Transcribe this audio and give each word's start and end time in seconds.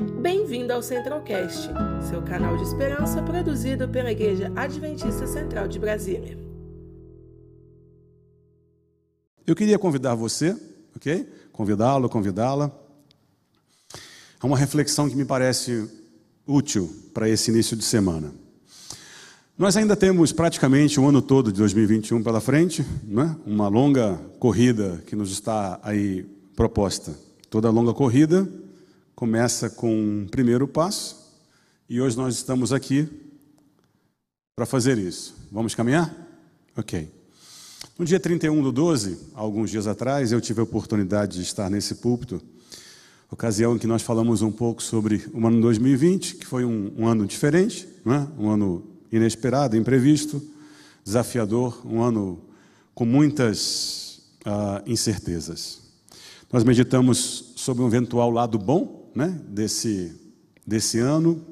Bem-vindo 0.00 0.72
ao 0.72 0.82
Centralcast, 0.82 1.68
seu 2.08 2.22
canal 2.22 2.56
de 2.56 2.62
esperança 2.62 3.22
produzido 3.22 3.86
pela 3.86 4.10
Igreja 4.10 4.50
Adventista 4.56 5.26
Central 5.26 5.68
de 5.68 5.78
Brasília. 5.78 6.38
Eu 9.46 9.54
queria 9.54 9.78
convidar 9.78 10.14
você, 10.14 10.56
ok? 10.96 11.28
Convidá-lo, 11.52 12.08
convidá-la, 12.08 12.72
a 14.40 14.46
uma 14.46 14.56
reflexão 14.56 15.06
que 15.06 15.14
me 15.14 15.26
parece 15.26 15.86
útil 16.46 16.90
para 17.12 17.28
esse 17.28 17.50
início 17.50 17.76
de 17.76 17.84
semana. 17.84 18.32
Nós 19.58 19.76
ainda 19.76 19.94
temos 19.94 20.32
praticamente 20.32 20.98
o 20.98 21.06
ano 21.06 21.20
todo 21.20 21.52
de 21.52 21.58
2021 21.58 22.22
pela 22.22 22.40
frente, 22.40 22.82
né? 23.04 23.36
uma 23.44 23.68
longa 23.68 24.18
corrida 24.38 25.02
que 25.06 25.14
nos 25.14 25.30
está 25.30 25.78
aí 25.82 26.24
proposta. 26.56 27.14
Toda 27.50 27.68
longa 27.68 27.92
corrida 27.92 28.48
começa 29.20 29.68
com 29.68 29.94
um 29.94 30.26
primeiro 30.26 30.66
passo 30.66 31.36
e 31.90 32.00
hoje 32.00 32.16
nós 32.16 32.36
estamos 32.36 32.72
aqui 32.72 33.06
para 34.56 34.64
fazer 34.64 34.96
isso. 34.96 35.36
Vamos 35.52 35.74
caminhar? 35.74 36.10
Ok. 36.74 37.06
No 37.98 38.06
dia 38.06 38.18
31 38.18 38.62
do 38.62 38.72
12, 38.72 39.18
alguns 39.34 39.70
dias 39.70 39.86
atrás, 39.86 40.32
eu 40.32 40.40
tive 40.40 40.60
a 40.60 40.62
oportunidade 40.62 41.36
de 41.36 41.42
estar 41.42 41.68
nesse 41.68 41.96
púlpito, 41.96 42.40
ocasião 43.30 43.76
em 43.76 43.78
que 43.78 43.86
nós 43.86 44.00
falamos 44.00 44.40
um 44.40 44.50
pouco 44.50 44.82
sobre 44.82 45.28
o 45.34 45.46
ano 45.46 45.60
2020, 45.60 46.36
que 46.36 46.46
foi 46.46 46.64
um, 46.64 46.90
um 46.96 47.06
ano 47.06 47.26
diferente, 47.26 47.86
né? 48.02 48.26
um 48.38 48.48
ano 48.48 48.82
inesperado, 49.12 49.76
imprevisto, 49.76 50.42
desafiador, 51.04 51.86
um 51.86 52.02
ano 52.02 52.40
com 52.94 53.04
muitas 53.04 54.22
uh, 54.46 54.82
incertezas. 54.90 55.78
Nós 56.50 56.64
meditamos 56.64 57.52
sobre 57.54 57.82
um 57.82 57.86
eventual 57.86 58.30
lado 58.30 58.58
bom 58.58 58.99
né, 59.14 59.38
desse, 59.48 60.12
desse 60.66 60.98
ano. 60.98 61.44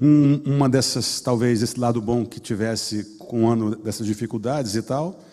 Um, 0.00 0.40
uma 0.44 0.68
dessas, 0.68 1.20
talvez, 1.20 1.62
esse 1.62 1.78
lado 1.78 2.00
bom 2.00 2.24
que 2.24 2.38
tivesse 2.38 3.04
com 3.18 3.44
o 3.44 3.48
ano 3.48 3.74
dessas 3.76 4.06
dificuldades 4.06 4.74
e 4.76 4.82
tal, 4.82 5.24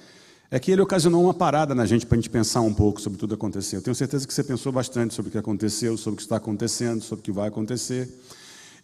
é 0.50 0.60
que 0.60 0.72
ele 0.72 0.82
ocasionou 0.82 1.24
uma 1.24 1.34
parada 1.34 1.76
na 1.76 1.86
gente 1.86 2.06
para 2.06 2.18
a 2.18 2.22
gente 2.22 2.30
pensar 2.30 2.62
um 2.62 2.74
pouco 2.74 3.02
sobre 3.02 3.20
tudo 3.20 3.30
que 3.30 3.36
aconteceu. 3.36 3.80
Eu 3.80 3.84
tenho 3.84 3.96
certeza 3.96 4.28
que 4.28 4.34
você 4.34 4.44
pensou 4.44 4.72
bastante 4.72 5.14
sobre 5.14 5.30
o 5.30 5.32
que 5.32 5.38
aconteceu, 5.38 5.98
sobre 5.98 6.14
o 6.14 6.18
que 6.18 6.24
está 6.24 6.38
acontecendo, 6.38 7.02
sobre 7.02 7.22
o 7.22 7.24
que 7.24 7.32
vai 7.32 7.48
acontecer. 7.48 8.10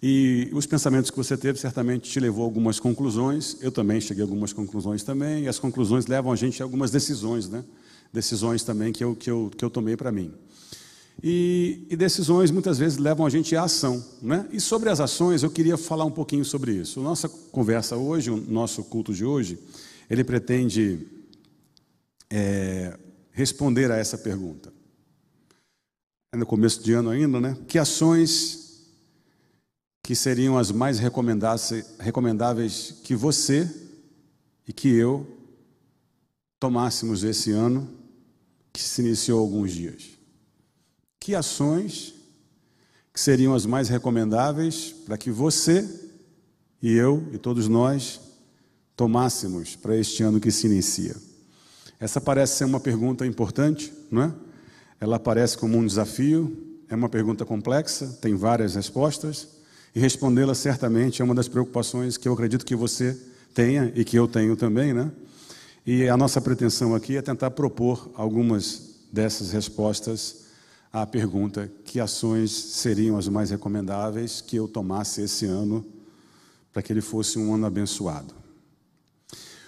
E 0.04 0.50
os 0.52 0.66
pensamentos 0.66 1.12
que 1.12 1.18
você 1.18 1.38
teve 1.38 1.60
certamente 1.60 2.10
te 2.10 2.20
levou 2.20 2.44
a 2.44 2.46
algumas 2.46 2.80
conclusões. 2.80 3.58
Eu 3.62 3.72
também 3.72 4.02
cheguei 4.02 4.24
a 4.24 4.26
algumas 4.26 4.52
conclusões 4.52 5.04
também. 5.04 5.44
E 5.44 5.48
as 5.48 5.60
conclusões 5.60 6.08
levam 6.08 6.32
a 6.32 6.36
gente 6.36 6.62
a 6.62 6.66
algumas 6.66 6.90
decisões, 6.90 7.48
né? 7.48 7.64
Decisões 8.12 8.64
também 8.64 8.92
que 8.92 9.04
eu, 9.04 9.16
que 9.16 9.30
eu, 9.30 9.52
que 9.56 9.64
eu 9.64 9.70
tomei 9.70 9.96
para 9.96 10.12
mim. 10.12 10.34
E, 11.24 11.86
e, 11.90 11.96
decisões 11.96 12.50
muitas 12.50 12.80
vezes 12.80 12.98
levam 12.98 13.26
a 13.26 13.30
gente 13.30 13.56
à 13.56 13.64
ação. 13.64 14.04
Né? 14.22 14.48
E 14.52 14.60
sobre 14.60 14.90
as 14.90 15.00
ações, 15.00 15.44
eu 15.44 15.52
queria 15.52 15.78
falar 15.78 16.04
um 16.04 16.12
pouquinho 16.12 16.44
sobre 16.44 16.74
isso. 16.74 17.00
Nossa 17.00 17.30
conversa 17.30 17.96
hoje, 17.96 18.32
o 18.32 18.38
nosso 18.38 18.84
culto 18.84 19.14
de 19.14 19.24
hoje, 19.24 19.60
ele 20.10 20.24
pretende 20.24 21.08
é, 22.30 22.98
responder 23.32 23.92
a 23.92 23.98
essa 23.98 24.18
pergunta. 24.18 24.74
É 26.34 26.38
no 26.38 26.46
começo 26.46 26.82
de 26.82 26.94
ano 26.94 27.10
ainda, 27.10 27.40
né? 27.40 27.58
Que 27.68 27.78
ações 27.78 28.88
que 30.02 30.16
seriam 30.16 30.58
as 30.58 30.72
mais 30.72 30.98
recomendáveis 30.98 32.96
que 33.04 33.16
você 33.16 33.70
e 34.68 34.74
que 34.74 34.90
eu 34.90 35.38
tomássemos 36.60 37.24
esse 37.24 37.52
ano 37.52 37.88
que 38.74 38.82
se 38.82 39.02
iniciou 39.02 39.40
há 39.40 39.42
alguns 39.42 39.72
dias. 39.72 40.11
Que 41.22 41.36
ações 41.36 42.16
que 43.14 43.22
seriam 43.22 43.54
as 43.54 43.64
mais 43.64 43.90
recomendáveis 43.90 44.96
para 45.06 45.20
que 45.20 45.30
você 45.30 45.88
e 46.82 46.92
eu 46.94 47.24
e 47.32 47.38
todos 47.38 47.68
nós 47.68 48.20
tomássemos 48.98 49.76
para 49.76 49.96
este 49.96 50.24
ano 50.24 50.40
que 50.40 50.50
se 50.50 50.66
inicia? 50.66 51.16
Essa 52.00 52.20
parece 52.20 52.58
ser 52.58 52.66
uma 52.66 52.80
pergunta 52.80 53.24
importante, 53.24 53.94
não 54.10 54.24
é? 54.24 54.34
Ela 55.00 55.18
aparece 55.18 55.56
como 55.60 55.78
um 55.78 55.86
desafio, 55.86 56.58
é 56.90 56.96
uma 56.96 57.08
pergunta 57.08 57.46
complexa, 57.46 58.08
tem 58.20 58.34
várias 58.34 58.74
respostas. 58.74 59.48
E 59.94 60.00
respondê-la 60.00 60.56
certamente 60.56 61.22
é 61.22 61.26
uma 61.26 61.36
das 61.36 61.48
preocupações 61.48 62.18
que 62.18 62.28
eu 62.28 62.34
acredito 62.34 62.66
que 62.66 62.76
você 62.76 63.16
tenha 63.54 63.94
e 63.96 64.04
que 64.04 64.18
eu 64.18 64.28
tenho 64.28 64.56
também, 64.56 64.92
né? 64.92 65.12
E 65.86 66.10
a 66.10 66.18
nossa 66.18 66.42
pretensão 66.42 66.96
aqui 66.96 67.16
é 67.16 67.22
tentar 67.22 67.52
propor 67.52 68.10
algumas 68.16 68.96
dessas 69.12 69.52
respostas 69.52 70.41
à 70.92 71.06
pergunta: 71.06 71.72
que 71.86 72.00
ações 72.00 72.52
seriam 72.52 73.18
as 73.18 73.28
mais 73.28 73.50
recomendáveis 73.50 74.42
que 74.42 74.56
eu 74.56 74.68
tomasse 74.68 75.22
esse 75.22 75.46
ano 75.46 75.86
para 76.72 76.82
que 76.82 76.92
ele 76.92 77.02
fosse 77.02 77.38
um 77.38 77.54
ano 77.54 77.66
abençoado? 77.66 78.34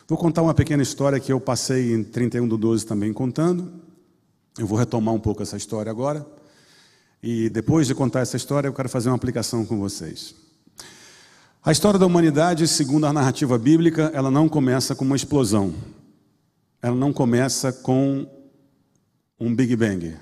Vou 0.08 0.18
contar 0.18 0.42
uma 0.42 0.54
pequena 0.54 0.84
história 0.84 1.20
que 1.20 1.32
eu 1.32 1.40
passei 1.40 1.94
em 1.94 2.04
31 2.04 2.48
do 2.48 2.58
12 2.58 2.86
também 2.86 3.14
contando. 3.14 3.72
Eu 4.58 4.68
vou 4.68 4.78
retomar 4.78 5.14
um 5.14 5.20
pouco 5.20 5.42
essa 5.42 5.58
história 5.58 5.90
agora. 5.90 6.26
E 7.22 7.50
depois 7.50 7.88
de 7.88 7.96
contar 7.96 8.20
essa 8.20 8.36
história, 8.36 8.68
eu 8.68 8.74
quero 8.74 8.90
fazer 8.90 9.10
uma 9.10 9.16
aplicação 9.16 9.66
com 9.66 9.80
vocês. 9.80 10.36
A 11.64 11.72
história 11.72 11.98
da 11.98 12.06
humanidade, 12.06 12.68
segundo 12.68 13.06
a 13.06 13.14
narrativa 13.14 13.58
bíblica, 13.58 14.12
ela 14.14 14.30
não 14.30 14.50
começa 14.50 14.94
com 14.94 15.06
uma 15.06 15.16
explosão. 15.16 15.74
Ela 16.82 16.96
não 16.96 17.14
começa 17.14 17.72
com 17.72 18.28
um 19.40 19.56
Big 19.56 19.74
Bang. 19.78 20.18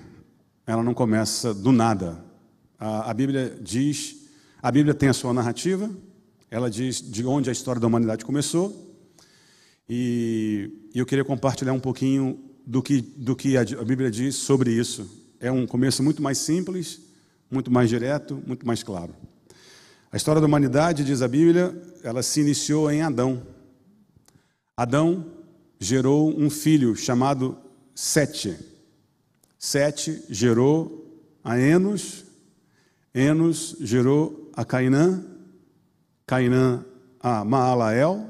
Ela 0.72 0.84
não 0.84 0.94
começa 0.94 1.54
do 1.54 1.74
nada. 1.74 2.24
A, 2.80 3.12
a 3.12 3.14
Bíblia 3.14 3.58
diz, 3.62 4.30
a 4.62 4.72
Bíblia 4.72 4.94
tem 4.94 5.10
a 5.10 5.14
sua 5.14 5.34
narrativa, 5.34 5.90
ela 6.50 6.70
diz 6.70 7.02
de 7.02 7.26
onde 7.26 7.50
a 7.50 7.52
história 7.52 7.82
da 7.82 7.88
humanidade 7.88 8.24
começou. 8.24 8.96
E, 9.90 10.72
e 10.96 11.00
eu 11.00 11.06
queria 11.06 11.26
compartilhar 11.26 11.74
um 11.74 11.80
pouquinho 11.80 12.40
do 12.66 12.82
que, 12.82 13.02
do 13.02 13.36
que 13.36 13.58
a 13.58 13.66
Bíblia 13.84 14.10
diz 14.10 14.36
sobre 14.36 14.72
isso 14.72 15.22
é 15.42 15.52
um 15.52 15.68
começo 15.68 16.02
muito 16.02 16.22
mais 16.22 16.38
simples, 16.38 17.02
muito 17.50 17.70
mais 17.70 17.90
direto, 17.90 18.42
muito 18.48 18.66
mais 18.66 18.82
claro. 18.82 19.14
A 20.10 20.16
história 20.16 20.40
da 20.40 20.48
humanidade, 20.48 21.04
diz 21.04 21.22
a 21.22 21.28
Bíblia, 21.28 21.76
ela 22.02 22.24
se 22.24 22.40
iniciou 22.40 22.90
em 22.90 23.02
Adão. 23.02 23.42
Adão 24.78 25.26
gerou 25.80 26.34
um 26.40 26.50
filho 26.50 26.96
chamado 26.96 27.58
Sete. 27.94 28.71
Sete 29.64 30.24
gerou 30.28 31.24
a 31.44 31.60
Enos, 31.60 32.26
Enos 33.14 33.78
gerou 33.80 34.52
a 34.56 34.66
Cainã, 34.66 35.24
Cainã 36.26 36.84
a 37.20 37.46
Maalael, 37.46 38.28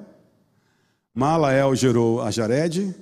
Maalael 1.13 1.73
gerou 1.75 2.21
a 2.21 2.29
Jared, 2.29 2.93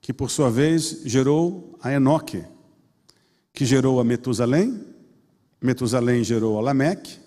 que 0.00 0.12
por 0.12 0.30
sua 0.30 0.50
vez 0.50 1.02
gerou 1.04 1.78
a 1.82 1.92
Enoque 1.92 2.42
que 3.52 3.66
gerou 3.66 4.00
a 4.00 4.04
Metusalém, 4.04 4.80
Metusalém 5.60 6.24
gerou 6.24 6.58
a 6.58 6.62
Lameque, 6.62 7.18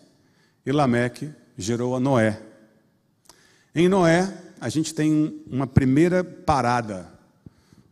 e 0.66 0.72
Lameque 0.72 1.32
gerou 1.56 1.96
a 1.96 2.00
Noé. 2.00 2.42
Em 3.76 3.88
Noé, 3.88 4.36
a 4.60 4.70
gente 4.70 4.96
tem 4.96 5.44
uma 5.46 5.68
primeira 5.68 6.24
parada, 6.24 7.08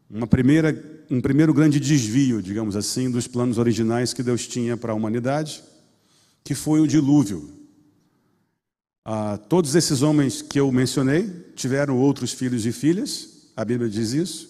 uma 0.09 0.25
primeira, 0.25 0.73
um 1.11 1.19
primeiro 1.19 1.53
grande 1.53 1.77
desvio, 1.77 2.41
digamos 2.41 2.73
assim, 2.73 3.11
dos 3.11 3.27
planos 3.27 3.57
originais 3.57 4.13
que 4.13 4.23
Deus 4.23 4.47
tinha 4.47 4.77
para 4.77 4.93
a 4.93 4.95
humanidade, 4.95 5.61
que 6.41 6.55
foi 6.55 6.79
o 6.79 6.87
dilúvio. 6.87 7.49
Ah, 9.03 9.37
todos 9.37 9.75
esses 9.75 10.01
homens 10.03 10.41
que 10.41 10.57
eu 10.57 10.71
mencionei 10.71 11.29
tiveram 11.53 11.97
outros 11.97 12.31
filhos 12.31 12.65
e 12.65 12.71
filhas, 12.71 13.51
a 13.57 13.65
Bíblia 13.65 13.89
diz 13.89 14.13
isso. 14.13 14.49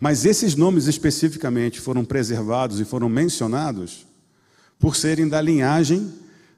Mas 0.00 0.24
esses 0.24 0.56
nomes 0.56 0.86
especificamente 0.86 1.78
foram 1.78 2.06
preservados 2.06 2.80
e 2.80 2.86
foram 2.86 3.10
mencionados 3.10 4.06
por 4.78 4.96
serem 4.96 5.28
da 5.28 5.42
linhagem 5.42 6.10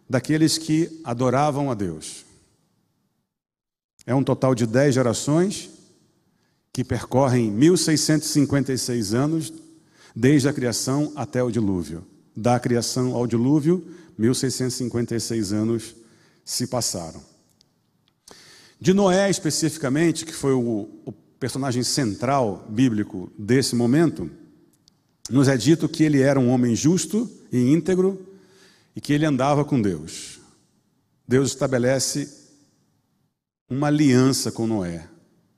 daqueles 0.08 0.58
que 0.58 1.00
adoravam 1.02 1.72
a 1.72 1.74
Deus. 1.74 2.24
É 4.06 4.14
um 4.14 4.22
total 4.22 4.54
de 4.54 4.64
dez 4.64 4.94
gerações 4.94 5.70
que 6.74 6.82
percorrem 6.82 7.52
1656 7.52 9.14
anos, 9.14 9.52
desde 10.14 10.48
a 10.48 10.52
criação 10.52 11.12
até 11.14 11.40
o 11.40 11.48
dilúvio. 11.48 12.04
Da 12.36 12.58
criação 12.58 13.14
ao 13.14 13.28
dilúvio, 13.28 13.86
1656 14.18 15.52
anos 15.52 15.94
se 16.44 16.66
passaram. 16.66 17.22
De 18.80 18.92
Noé, 18.92 19.30
especificamente, 19.30 20.26
que 20.26 20.32
foi 20.32 20.52
o, 20.52 20.88
o 21.06 21.12
personagem 21.38 21.84
central 21.84 22.66
bíblico 22.68 23.30
desse 23.38 23.76
momento, 23.76 24.28
nos 25.30 25.46
é 25.46 25.56
dito 25.56 25.88
que 25.88 26.02
ele 26.02 26.22
era 26.22 26.40
um 26.40 26.50
homem 26.50 26.74
justo 26.74 27.30
e 27.52 27.72
íntegro 27.72 28.20
e 28.96 29.00
que 29.00 29.12
ele 29.12 29.24
andava 29.24 29.64
com 29.64 29.80
Deus. 29.80 30.40
Deus 31.26 31.50
estabelece 31.50 32.28
uma 33.70 33.86
aliança 33.86 34.50
com 34.50 34.66
Noé 34.66 35.13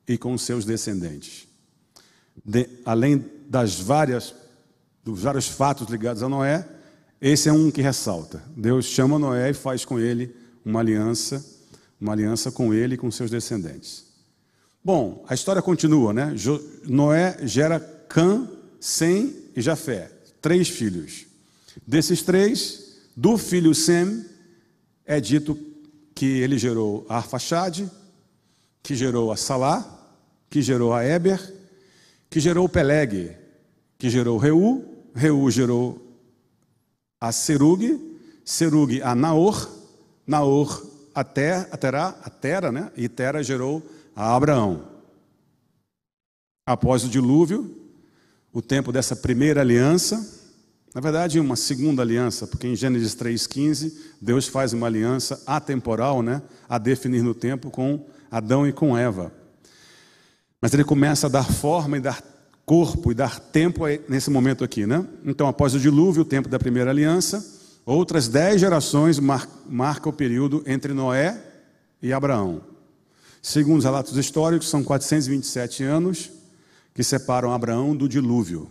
e 0.07 0.17
com 0.17 0.37
seus 0.39 0.65
descendentes. 0.65 1.47
De, 2.45 2.69
além 2.85 3.25
das 3.49 3.79
várias 3.79 4.35
dos 5.07 5.23
vários 5.23 5.47
fatos 5.47 5.89
ligados 5.89 6.21
a 6.25 6.29
Noé, 6.29 6.69
esse 7.21 7.49
é 7.49 7.53
um 7.53 7.71
que 7.71 7.81
ressalta. 7.81 8.43
Deus 8.57 8.87
chama 8.87 9.21
Noé 9.21 9.51
e 9.51 9.55
faz 9.55 9.85
com 9.85 10.01
ele 10.01 10.35
uma 10.65 10.81
aliança, 10.81 11.45
uma 12.01 12.13
aliança 12.13 12.51
com 12.51 12.75
ele 12.75 12.97
e 12.97 12.99
com 12.99 13.09
seus 13.09 13.31
descendentes. 13.31 14.05
Bom, 14.85 15.25
a 15.29 15.35
história 15.35 15.63
continua, 15.63 16.13
né? 16.13 16.35
Noé 16.85 17.39
gera 17.43 17.79
Cã, 18.09 18.51
Sem 18.81 19.33
e 19.55 19.63
Jafé, 19.63 20.11
três 20.43 20.69
filhos. 20.69 21.27
Desses 21.87 22.23
três, 22.23 22.97
do 23.17 23.39
filho 23.39 23.75
Sem, 23.77 24.25
é 25.05 25.21
dito 25.21 25.57
que 26.17 26.27
ele 26.27 26.59
gerou 26.59 27.07
Arfaxade, 27.09 27.89
que 28.83 28.97
gerou 28.97 29.31
a 29.31 29.37
Salá, 29.37 29.96
que 30.49 30.63
gerou 30.63 30.93
a 30.93 31.05
Eber, 31.05 31.41
que 32.31 32.41
gerou 32.41 32.69
Peleg, 32.69 33.37
que 33.99 34.11
gerou 34.11 34.39
Reu, 34.39 34.85
Reu 35.15 35.51
gerou 35.51 36.07
a 37.21 37.33
Serug, 37.33 37.99
Serug 38.45 39.01
a 39.03 39.15
Naor, 39.15 39.71
Naor 40.27 40.87
a, 41.15 41.25
ter, 41.25 41.67
a 41.71 41.77
Terá, 41.77 42.09
a 42.23 42.31
Tera, 42.31 42.71
né? 42.71 42.91
E 42.97 43.09
Tera 43.09 43.43
gerou 43.43 43.83
a 44.15 44.35
Abraão. 44.37 44.87
Após 46.67 47.05
o 47.05 47.09
dilúvio, 47.09 47.75
o 48.53 48.61
tempo 48.61 48.93
dessa 48.93 49.17
primeira 49.17 49.61
aliança, 49.61 50.37
na 50.95 51.01
verdade, 51.01 51.39
uma 51.39 51.57
segunda 51.57 52.03
aliança, 52.03 52.47
porque 52.47 52.67
em 52.67 52.75
Gênesis 52.75 53.15
3,15, 53.15 53.93
Deus 54.21 54.49
faz 54.49 54.73
uma 54.73 54.87
aliança 54.87 55.43
atemporal, 55.47 56.23
né, 56.23 56.43
a 56.69 56.79
definir 56.79 57.23
no 57.23 57.35
tempo 57.35 57.71
com 57.71 58.07
Adão 58.31 58.67
e 58.67 58.73
com 58.73 58.97
Eva. 58.97 59.33
Mas 60.67 60.75
ele 60.75 60.83
começa 60.83 61.29
a 61.29 61.31
dar 61.31 61.45
forma 61.45 61.97
e 61.97 62.01
dar 62.01 62.21
corpo 62.65 63.13
e 63.13 63.15
dar 63.15 63.39
tempo 63.39 63.85
nesse 64.09 64.29
momento 64.31 64.65
aqui, 64.65 64.85
né? 64.85 65.07
Então, 65.25 65.47
após 65.47 65.77
o 65.77 65.79
dilúvio, 65.79 66.23
o 66.23 66.25
tempo 66.25 66.49
da 66.49 66.59
primeira 66.59 66.91
aliança, 66.91 67.47
outras 67.85 68.27
dez 68.27 68.61
gerações 68.61 69.21
mar 69.21 69.49
marca 69.69 70.09
o 70.09 70.13
período 70.13 70.65
entre 70.67 70.93
Noé 70.93 71.41
e 72.03 72.13
Abraão. 72.13 72.63
Segundo 73.41 73.79
os 73.79 73.85
relatos 73.85 74.17
históricos, 74.17 74.69
são 74.69 74.83
427 74.83 75.85
anos 75.85 76.33
que 76.93 77.05
separam 77.05 77.53
Abraão 77.53 77.95
do 77.95 78.09
dilúvio. 78.09 78.69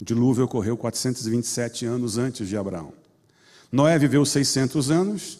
O 0.00 0.04
dilúvio 0.04 0.46
ocorreu 0.46 0.76
427 0.76 1.86
anos 1.86 2.18
antes 2.18 2.48
de 2.48 2.56
Abraão. 2.56 2.92
Noé 3.70 3.96
viveu 4.00 4.24
600 4.24 4.90
anos 4.90 5.38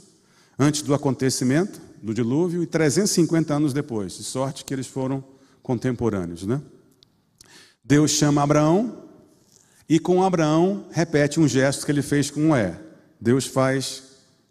antes 0.56 0.82
do 0.82 0.94
acontecimento 0.94 1.80
do 2.00 2.14
dilúvio 2.14 2.62
e 2.62 2.66
350 2.66 3.54
anos 3.54 3.72
depois, 3.72 4.16
de 4.16 4.22
sorte 4.22 4.64
que 4.64 4.72
eles 4.72 4.86
foram 4.86 5.31
contemporâneos, 5.62 6.47
né? 6.47 6.61
Deus 7.85 8.12
chama 8.12 8.43
Abraão 8.43 9.05
e 9.88 9.99
com 9.99 10.23
Abraão 10.23 10.87
repete 10.91 11.41
um 11.41 11.49
gesto 11.49 11.85
que 11.85 11.93
ele 11.93 12.03
fez 12.03 12.31
com 12.31 12.41
Noé. 12.41 12.79
Deus 13.20 13.47
faz 13.47 14.03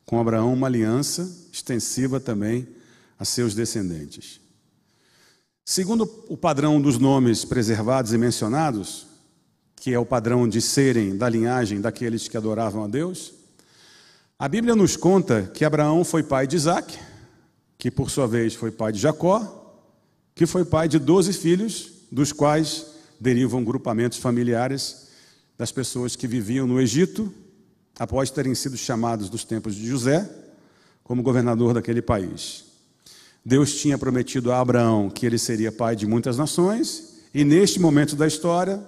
com 0.05 0.19
Abraão 0.19 0.53
uma 0.53 0.67
aliança 0.67 1.29
extensiva 1.51 2.19
também 2.19 2.67
a 3.17 3.25
seus 3.25 3.55
descendentes. 3.55 4.41
Segundo 5.63 6.03
o 6.27 6.35
padrão 6.35 6.81
dos 6.81 6.97
nomes 6.97 7.45
preservados 7.45 8.11
e 8.13 8.17
mencionados, 8.17 9.07
que 9.75 9.93
é 9.93 9.99
o 9.99 10.05
padrão 10.05 10.47
de 10.47 10.61
serem 10.61 11.17
da 11.17 11.29
linhagem 11.29 11.79
daqueles 11.79 12.27
que 12.27 12.35
adoravam 12.35 12.83
a 12.83 12.87
Deus, 12.87 13.33
a 14.37 14.47
Bíblia 14.47 14.75
nos 14.75 14.97
conta 14.97 15.43
que 15.53 15.63
Abraão 15.63 16.03
foi 16.03 16.23
pai 16.23 16.47
de 16.47 16.55
Isaac, 16.55 16.97
que 17.77 17.89
por 17.89 18.09
sua 18.09 18.27
vez 18.27 18.53
foi 18.53 18.71
pai 18.71 18.91
de 18.91 18.99
Jacó, 18.99 19.60
que 20.35 20.45
foi 20.45 20.65
pai 20.65 20.87
de 20.87 20.99
doze 20.99 21.33
filhos, 21.33 21.91
dos 22.11 22.31
quais 22.31 22.87
derivam 23.19 23.63
grupamentos 23.63 24.17
familiares 24.17 25.07
das 25.57 25.71
pessoas 25.71 26.15
que 26.15 26.27
viviam 26.27 26.65
no 26.65 26.81
Egito, 26.81 27.31
após 27.99 28.31
terem 28.31 28.55
sido 28.55 28.75
chamados 28.75 29.29
dos 29.29 29.43
tempos 29.43 29.75
de 29.75 29.87
José 29.87 30.29
como 31.03 31.21
governador 31.21 31.73
daquele 31.73 32.01
país. 32.01 32.65
Deus 33.45 33.75
tinha 33.75 33.97
prometido 33.97 34.51
a 34.51 34.59
Abraão 34.59 35.09
que 35.09 35.25
ele 35.25 35.37
seria 35.37 35.71
pai 35.71 35.95
de 35.95 36.07
muitas 36.07 36.37
nações, 36.37 37.21
e 37.33 37.43
neste 37.43 37.79
momento 37.79 38.15
da 38.15 38.27
história, 38.27 38.81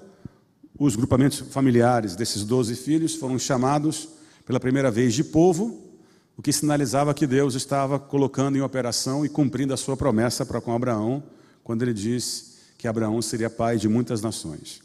os 0.78 0.96
grupamentos 0.96 1.40
familiares 1.40 2.16
desses 2.16 2.44
doze 2.44 2.76
filhos 2.76 3.16
foram 3.16 3.38
chamados 3.38 4.10
pela 4.46 4.60
primeira 4.60 4.92
vez 4.92 5.14
de 5.14 5.24
povo, 5.24 5.93
o 6.38 6.42
que 6.42 6.52
sinalizava 6.52 7.14
que 7.14 7.28
Deus 7.28 7.54
estava 7.54 8.00
colocando 8.00 8.58
em 8.58 8.62
operação 8.62 9.26
e 9.26 9.30
cumprindo 9.30 9.74
a 9.74 9.78
sua 9.78 9.96
promessa 9.96 10.46
para 10.46 10.60
com 10.60 10.74
Abraão, 10.74 11.24
quando 11.64 11.84
ele 11.84 11.94
disse 11.94 12.54
que 12.78 12.88
Abraão 12.88 13.22
seria 13.22 13.50
pai 13.50 13.78
de 13.78 13.88
muitas 13.88 14.22
nações. 14.22 14.82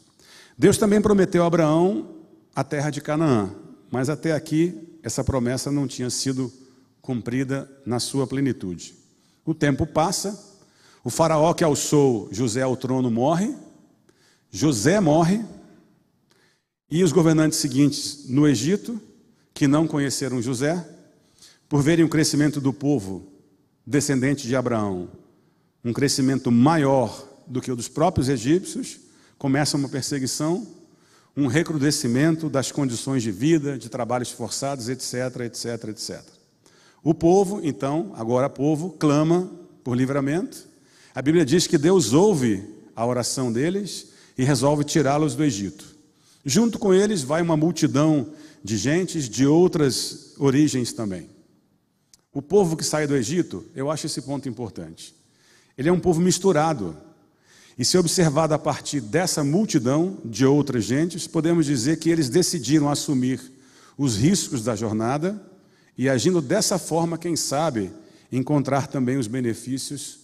Deus 0.57 0.77
também 0.77 1.01
prometeu 1.01 1.43
a 1.43 1.47
Abraão 1.47 2.15
a 2.55 2.63
terra 2.63 2.89
de 2.89 3.01
Canaã, 3.01 3.49
mas 3.91 4.09
até 4.09 4.33
aqui 4.33 4.99
essa 5.01 5.23
promessa 5.23 5.71
não 5.71 5.87
tinha 5.87 6.09
sido 6.09 6.51
cumprida 7.01 7.69
na 7.85 7.99
sua 7.99 8.27
plenitude. 8.27 8.93
O 9.45 9.53
tempo 9.53 9.87
passa, 9.87 10.57
o 11.03 11.09
faraó 11.09 11.53
que 11.53 11.63
alçou 11.63 12.29
José 12.31 12.61
ao 12.61 12.77
trono 12.77 13.09
morre, 13.09 13.55
José 14.51 14.99
morre, 14.99 15.43
e 16.91 17.03
os 17.03 17.11
governantes 17.11 17.59
seguintes 17.59 18.25
no 18.27 18.47
Egito, 18.47 18.99
que 19.53 19.67
não 19.67 19.87
conheceram 19.87 20.41
José, 20.41 20.85
por 21.69 21.83
verem 21.83 22.03
o 22.03 22.09
crescimento 22.09 22.59
do 22.59 22.73
povo 22.73 23.31
descendente 23.85 24.47
de 24.47 24.55
Abraão, 24.55 25.07
um 25.85 25.93
crescimento 25.93 26.51
maior 26.51 27.27
do 27.45 27.61
que 27.61 27.71
o 27.71 27.75
dos 27.75 27.87
próprios 27.87 28.27
egípcios, 28.27 28.99
começa 29.37 29.77
uma 29.77 29.87
perseguição, 29.87 30.67
um 31.37 31.45
recrudescimento 31.45 32.49
das 32.49 32.71
condições 32.71 33.21
de 33.21 33.31
vida, 33.31 33.77
de 33.77 33.87
trabalhos 33.87 34.31
forçados, 34.31 34.89
etc, 34.89 35.41
etc, 35.45 35.89
etc. 35.89 36.21
O 37.03 37.13
povo, 37.13 37.61
então, 37.63 38.13
agora 38.15 38.49
povo, 38.49 38.89
clama 38.91 39.49
por 39.83 39.95
livramento. 39.95 40.67
A 41.15 41.21
Bíblia 41.21 41.45
diz 41.45 41.67
que 41.67 41.77
Deus 41.77 42.13
ouve 42.13 42.63
a 42.95 43.05
oração 43.05 43.53
deles 43.53 44.07
e 44.37 44.43
resolve 44.43 44.83
tirá-los 44.83 45.35
do 45.35 45.43
Egito. 45.43 45.95
Junto 46.43 46.79
com 46.79 46.93
eles 46.93 47.21
vai 47.21 47.41
uma 47.41 47.55
multidão 47.55 48.33
de 48.63 48.75
gentes 48.75 49.29
de 49.29 49.45
outras 49.45 50.33
origens 50.37 50.91
também. 50.91 51.38
O 52.33 52.41
povo 52.41 52.77
que 52.77 52.83
sai 52.83 53.07
do 53.07 53.15
Egito, 53.15 53.65
eu 53.75 53.89
acho 53.89 54.05
esse 54.05 54.21
ponto 54.21 54.47
importante. 54.47 55.15
Ele 55.77 55.89
é 55.89 55.91
um 55.91 55.99
povo 55.99 56.21
misturado. 56.21 56.95
E 57.77 57.83
se 57.83 57.97
observado 57.97 58.53
a 58.53 58.59
partir 58.59 59.01
dessa 59.01 59.43
multidão 59.43 60.17
de 60.23 60.45
outras 60.45 60.83
gentes, 60.83 61.25
podemos 61.25 61.65
dizer 61.65 61.97
que 61.97 62.09
eles 62.09 62.29
decidiram 62.29 62.89
assumir 62.89 63.39
os 63.97 64.17
riscos 64.17 64.63
da 64.63 64.75
jornada 64.75 65.41
e 65.97 66.07
agindo 66.07 66.41
dessa 66.41 66.77
forma, 66.77 67.17
quem 67.17 67.35
sabe, 67.35 67.91
encontrar 68.31 68.87
também 68.87 69.17
os 69.17 69.27
benefícios 69.27 70.19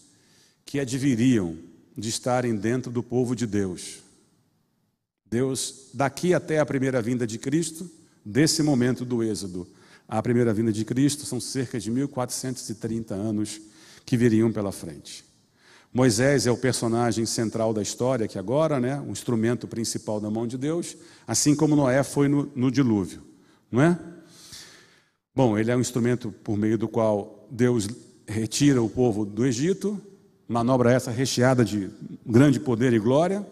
que 0.66 0.80
adviriam 0.80 1.58
de 1.98 2.10
estarem 2.10 2.56
dentro 2.56 2.92
do 2.92 3.02
povo 3.02 3.36
de 3.36 3.48
Deus. 3.48 4.00
Deus, 5.30 5.88
daqui 5.94 6.34
até 6.34 6.60
a 6.60 6.66
primeira 6.66 7.02
vinda 7.02 7.26
de 7.26 7.38
Cristo, 7.38 7.90
desse 8.24 8.62
momento 8.62 9.04
do 9.04 9.24
Êxodo 9.24 9.68
à 10.08 10.22
primeira 10.22 10.54
vinda 10.54 10.72
de 10.72 10.86
Cristo, 10.86 11.26
são 11.26 11.40
cerca 11.40 11.80
de 11.80 11.90
1430 11.90 13.14
anos 13.14 13.62
que 14.06 14.16
viriam 14.16 14.52
pela 14.52 14.72
frente. 14.72 15.26
Moisés 15.94 16.46
é 16.46 16.52
o 16.52 16.58
personagem 16.58 17.26
central 17.26 17.74
da 17.74 17.82
história 17.82 18.28
que 18.28 18.38
agora, 18.38 18.80
né, 18.80 19.02
o 19.08 19.12
instrumento 19.12 19.68
principal 19.68 20.20
da 20.20 20.30
mão 20.30 20.46
de 20.46 20.58
Deus, 20.58 20.98
assim 21.26 21.56
como 21.56 21.76
Noé 21.76 22.04
foi 22.04 22.28
no, 22.28 22.52
no 22.56 22.70
dilúvio, 22.70 23.22
não 23.72 23.82
é? 23.82 23.98
Bom, 25.34 25.58
ele 25.58 25.72
é 25.72 25.76
um 25.76 25.82
instrumento 25.82 26.32
por 26.32 26.58
meio 26.58 26.78
do 26.78 26.88
qual 26.88 27.48
Deus 27.50 27.88
retira 28.28 28.82
o 28.82 28.90
povo 28.90 29.26
do 29.26 29.46
Egito, 29.46 30.02
manobra 30.48 30.92
essa 30.92 31.12
recheada 31.12 31.64
de 31.64 31.90
grande 32.26 32.60
poder 32.60 32.94
e 32.94 33.00
glória. 33.00 33.46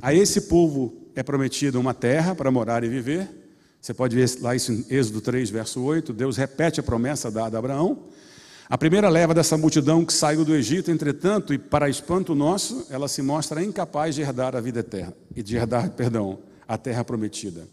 A 0.00 0.14
esse 0.14 0.42
povo 0.42 0.94
é 1.14 1.22
prometida 1.22 1.78
uma 1.78 1.94
terra 1.94 2.34
para 2.34 2.50
morar 2.50 2.84
e 2.84 2.88
viver. 2.88 3.41
Você 3.82 3.92
pode 3.92 4.14
ver 4.14 4.30
lá 4.40 4.54
isso 4.54 4.70
em 4.70 4.86
Êxodo 4.88 5.20
3, 5.20 5.50
verso 5.50 5.82
8. 5.82 6.12
Deus 6.12 6.36
repete 6.36 6.78
a 6.78 6.84
promessa 6.84 7.32
dada 7.32 7.56
a 7.56 7.58
Abraão. 7.58 8.04
A 8.68 8.78
primeira 8.78 9.08
leva 9.08 9.34
dessa 9.34 9.58
multidão 9.58 10.04
que 10.04 10.12
saiu 10.12 10.44
do 10.44 10.54
Egito, 10.54 10.88
entretanto, 10.88 11.52
e 11.52 11.58
para 11.58 11.90
espanto 11.90 12.32
nosso, 12.32 12.86
ela 12.90 13.08
se 13.08 13.20
mostra 13.22 13.60
incapaz 13.60 14.14
de 14.14 14.22
herdar 14.22 14.54
a 14.54 14.60
vida 14.60 14.78
eterna, 14.78 15.12
e 15.34 15.42
de 15.42 15.56
herdar, 15.56 15.90
perdão, 15.90 16.38
a 16.66 16.78
terra 16.78 17.04
prometida. 17.04 17.68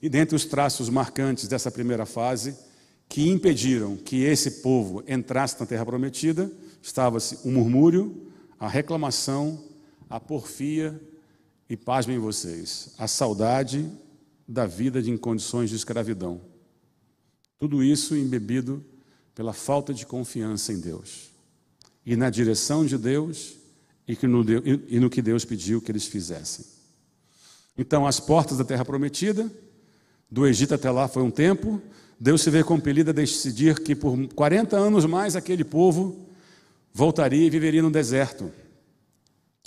E 0.00 0.08
dentre 0.08 0.34
os 0.34 0.46
traços 0.46 0.88
marcantes 0.88 1.46
dessa 1.46 1.70
primeira 1.70 2.06
fase, 2.06 2.56
que 3.06 3.28
impediram 3.28 3.94
que 3.94 4.24
esse 4.24 4.62
povo 4.62 5.04
entrasse 5.06 5.60
na 5.60 5.66
terra 5.66 5.84
prometida, 5.84 6.50
estava-se 6.80 7.46
o 7.46 7.50
murmúrio, 7.50 8.26
a 8.58 8.66
reclamação, 8.66 9.62
a 10.08 10.18
porfia 10.18 10.98
e, 11.68 11.76
pasmem 11.76 12.18
vocês, 12.18 12.94
a 12.96 13.06
saudade 13.06 13.86
da 14.46 14.66
vida 14.66 15.02
de 15.02 15.10
em 15.10 15.16
condições 15.16 15.70
de 15.70 15.76
escravidão. 15.76 16.40
Tudo 17.58 17.82
isso 17.82 18.16
embebido 18.16 18.84
pela 19.34 19.52
falta 19.52 19.94
de 19.94 20.04
confiança 20.04 20.72
em 20.72 20.80
Deus 20.80 21.30
e 22.04 22.16
na 22.16 22.28
direção 22.28 22.84
de 22.84 22.98
Deus 22.98 23.54
e, 24.06 24.26
no, 24.26 24.44
e 24.88 24.98
no 24.98 25.08
que 25.08 25.22
Deus 25.22 25.44
pediu 25.44 25.80
que 25.80 25.90
eles 25.90 26.06
fizessem. 26.06 26.64
Então, 27.76 28.06
as 28.06 28.20
portas 28.20 28.58
da 28.58 28.64
terra 28.64 28.84
prometida 28.84 29.50
do 30.30 30.46
Egito 30.46 30.74
até 30.74 30.90
lá 30.90 31.08
foi 31.08 31.22
um 31.22 31.30
tempo, 31.30 31.80
Deus 32.18 32.42
se 32.42 32.50
vê 32.50 32.62
compelido 32.62 33.10
a 33.10 33.14
decidir 33.14 33.80
que 33.80 33.94
por 33.94 34.16
40 34.34 34.76
anos 34.76 35.04
mais 35.04 35.36
aquele 35.36 35.64
povo 35.64 36.26
voltaria 36.92 37.46
e 37.46 37.50
viveria 37.50 37.82
no 37.82 37.90
deserto. 37.90 38.50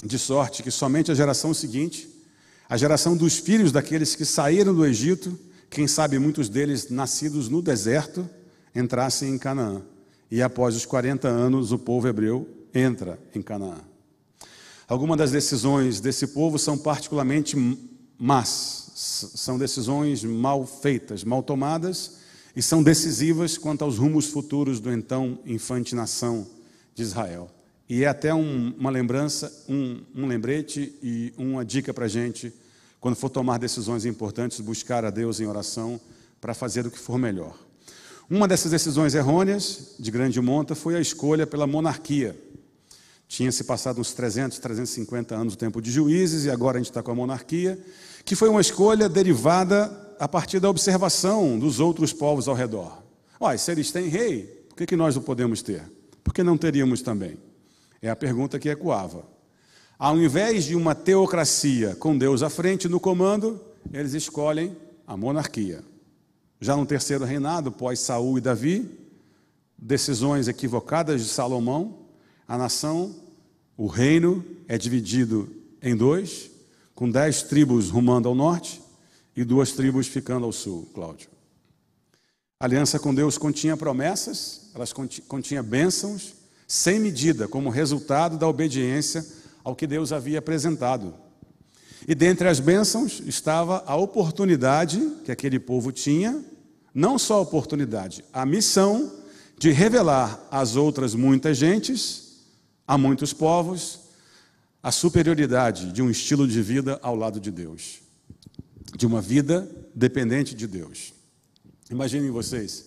De 0.03 0.19
sorte 0.19 0.61
que 0.61 0.69
somente 0.69 1.11
a 1.11 1.15
geração 1.15 1.53
seguinte, 1.53 2.09
a 2.67 2.77
geração 2.77 3.15
dos 3.15 3.37
filhos 3.37 3.71
daqueles 3.71 4.15
que 4.15 4.25
saíram 4.25 4.73
do 4.73 4.85
Egito, 4.85 5.37
quem 5.69 5.87
sabe 5.87 6.17
muitos 6.17 6.49
deles 6.49 6.89
nascidos 6.89 7.47
no 7.47 7.61
deserto, 7.61 8.27
entrassem 8.75 9.33
em 9.33 9.37
Canaã. 9.37 9.81
E 10.31 10.41
após 10.41 10.75
os 10.75 10.85
40 10.85 11.27
anos, 11.27 11.71
o 11.71 11.77
povo 11.77 12.07
hebreu 12.07 12.47
entra 12.73 13.19
em 13.33 13.41
Canaã. 13.41 13.77
Algumas 14.87 15.17
das 15.17 15.31
decisões 15.31 15.99
desse 15.99 16.27
povo 16.27 16.59
são 16.59 16.77
particularmente 16.77 17.55
más, 18.17 18.91
são 18.95 19.57
decisões 19.57 20.23
mal 20.23 20.65
feitas, 20.65 21.23
mal 21.23 21.41
tomadas 21.41 22.17
e 22.55 22.61
são 22.61 22.81
decisivas 22.81 23.57
quanto 23.57 23.83
aos 23.83 23.97
rumos 23.97 24.27
futuros 24.27 24.79
do 24.79 24.91
então 24.91 25.39
infante 25.45 25.95
nação 25.95 26.47
de 26.93 27.03
Israel. 27.03 27.49
E 27.87 28.03
é 28.03 28.07
até 28.07 28.33
um, 28.33 28.73
uma 28.77 28.89
lembrança, 28.89 29.51
um, 29.69 30.01
um 30.15 30.25
lembrete 30.25 30.93
e 31.03 31.33
uma 31.37 31.63
dica 31.63 31.93
para 31.93 32.05
a 32.05 32.07
gente, 32.07 32.51
quando 32.99 33.15
for 33.15 33.29
tomar 33.29 33.59
decisões 33.59 34.05
importantes, 34.05 34.59
buscar 34.59 35.05
a 35.05 35.11
Deus 35.11 35.39
em 35.39 35.45
oração 35.45 35.99
para 36.41 36.55
fazer 36.55 36.87
o 36.87 36.91
que 36.91 36.97
for 36.97 37.19
melhor. 37.19 37.55
Uma 38.27 38.47
dessas 38.47 38.71
decisões 38.71 39.13
errôneas, 39.13 39.95
de 39.99 40.09
grande 40.09 40.41
monta, 40.41 40.73
foi 40.73 40.95
a 40.95 40.99
escolha 40.99 41.45
pela 41.45 41.67
monarquia. 41.67 42.35
Tinha 43.27 43.51
se 43.51 43.63
passado 43.63 44.01
uns 44.01 44.13
300, 44.13 44.57
350 44.57 45.35
anos 45.35 45.53
o 45.53 45.57
tempo 45.57 45.79
de 45.79 45.91
juízes 45.91 46.45
e 46.45 46.49
agora 46.49 46.77
a 46.77 46.79
gente 46.79 46.89
está 46.89 47.03
com 47.03 47.11
a 47.11 47.15
monarquia, 47.15 47.79
que 48.23 48.35
foi 48.35 48.49
uma 48.49 48.61
escolha 48.61 49.07
derivada 49.07 50.15
a 50.19 50.27
partir 50.27 50.59
da 50.59 50.69
observação 50.69 51.59
dos 51.59 51.79
outros 51.79 52.11
povos 52.11 52.47
ao 52.47 52.55
redor. 52.55 53.03
Olha, 53.39 53.57
se 53.57 53.71
eles 53.71 53.91
têm 53.91 54.07
rei, 54.07 54.43
por 54.69 54.77
que, 54.77 54.87
que 54.87 54.95
nós 54.95 55.15
não 55.15 55.21
podemos 55.21 55.61
ter? 55.61 55.83
Por 56.23 56.33
que 56.33 56.41
não 56.41 56.57
teríamos 56.57 57.03
também? 57.03 57.37
É 58.05 58.09
a 58.11 58.15
pergunta 58.15 58.59
que 58.59 58.69
ecoava. 58.69 59.25
Ao 59.97 60.15
invés 60.15 60.65
de 60.65 60.75
uma 60.75 60.93
teocracia 60.93 61.95
com 61.95 62.15
Deus 62.15 62.43
à 62.43 62.51
frente 62.51 62.87
no 62.87 62.99
comando, 62.99 63.59
eles 63.91 64.13
escolhem 64.13 64.77
a 65.07 65.17
monarquia. 65.17 65.83
Já 66.61 66.77
no 66.77 66.85
terceiro 66.85 67.25
reinado, 67.25 67.71
pós 67.71 67.99
Saul 67.99 68.37
e 68.37 68.41
Davi, 68.41 68.87
decisões 69.75 70.47
equivocadas 70.47 71.19
de 71.23 71.29
Salomão, 71.29 71.97
a 72.47 72.55
nação, 72.59 73.15
o 73.75 73.87
reino 73.87 74.45
é 74.67 74.77
dividido 74.77 75.51
em 75.81 75.95
dois, 75.95 76.51
com 76.93 77.09
dez 77.09 77.41
tribos 77.41 77.89
rumando 77.89 78.29
ao 78.29 78.35
norte 78.35 78.83
e 79.35 79.43
duas 79.43 79.71
tribos 79.71 80.05
ficando 80.05 80.45
ao 80.45 80.51
sul, 80.51 80.87
Cláudio. 80.93 81.27
A 82.59 82.65
aliança 82.65 82.99
com 82.99 83.15
Deus 83.15 83.35
continha 83.35 83.75
promessas, 83.75 84.69
elas 84.75 84.93
continha 84.93 85.63
bênçãos, 85.63 86.34
sem 86.67 86.99
medida, 86.99 87.47
como 87.47 87.69
resultado 87.69 88.37
da 88.37 88.47
obediência 88.47 89.25
ao 89.63 89.75
que 89.75 89.87
Deus 89.87 90.11
havia 90.11 90.39
apresentado. 90.39 91.13
E 92.07 92.13
dentre 92.13 92.47
as 92.47 92.59
bênçãos 92.59 93.21
estava 93.25 93.83
a 93.87 93.95
oportunidade 93.95 94.99
que 95.23 95.31
aquele 95.31 95.59
povo 95.59 95.91
tinha, 95.91 96.43
não 96.93 97.17
só 97.17 97.35
a 97.35 97.41
oportunidade, 97.41 98.23
a 98.31 98.45
missão 98.45 99.11
de 99.57 99.71
revelar 99.71 100.47
às 100.51 100.75
outras 100.75 101.15
muitas 101.15 101.57
gentes, 101.57 102.43
a 102.87 102.97
muitos 102.97 103.33
povos, 103.33 104.01
a 104.83 104.91
superioridade 104.91 105.91
de 105.91 106.01
um 106.01 106.09
estilo 106.11 106.47
de 106.47 106.61
vida 106.61 106.99
ao 107.01 107.15
lado 107.15 107.39
de 107.39 107.49
Deus, 107.49 108.01
de 108.95 109.07
uma 109.07 109.19
vida 109.19 109.67
dependente 109.95 110.53
de 110.53 110.67
Deus. 110.67 111.11
Imaginem 111.89 112.29
vocês, 112.29 112.85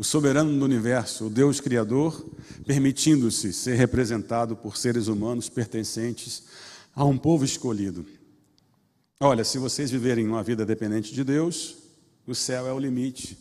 o 0.00 0.02
soberano 0.02 0.58
do 0.58 0.64
universo, 0.64 1.26
o 1.26 1.30
Deus 1.30 1.60
Criador, 1.60 2.24
permitindo-se 2.66 3.52
ser 3.52 3.74
representado 3.74 4.56
por 4.56 4.78
seres 4.78 5.08
humanos 5.08 5.50
pertencentes 5.50 6.44
a 6.94 7.04
um 7.04 7.18
povo 7.18 7.44
escolhido. 7.44 8.06
Olha, 9.20 9.44
se 9.44 9.58
vocês 9.58 9.90
viverem 9.90 10.26
uma 10.26 10.42
vida 10.42 10.64
dependente 10.64 11.12
de 11.12 11.22
Deus, 11.22 11.76
o 12.26 12.34
céu 12.34 12.66
é 12.66 12.72
o 12.72 12.78
limite. 12.78 13.36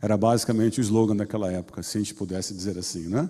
Era 0.00 0.16
basicamente 0.16 0.78
o 0.78 0.82
slogan 0.82 1.16
daquela 1.16 1.50
época, 1.50 1.82
se 1.82 1.98
a 1.98 2.00
gente 2.00 2.14
pudesse 2.14 2.54
dizer 2.54 2.78
assim, 2.78 3.08
né? 3.08 3.28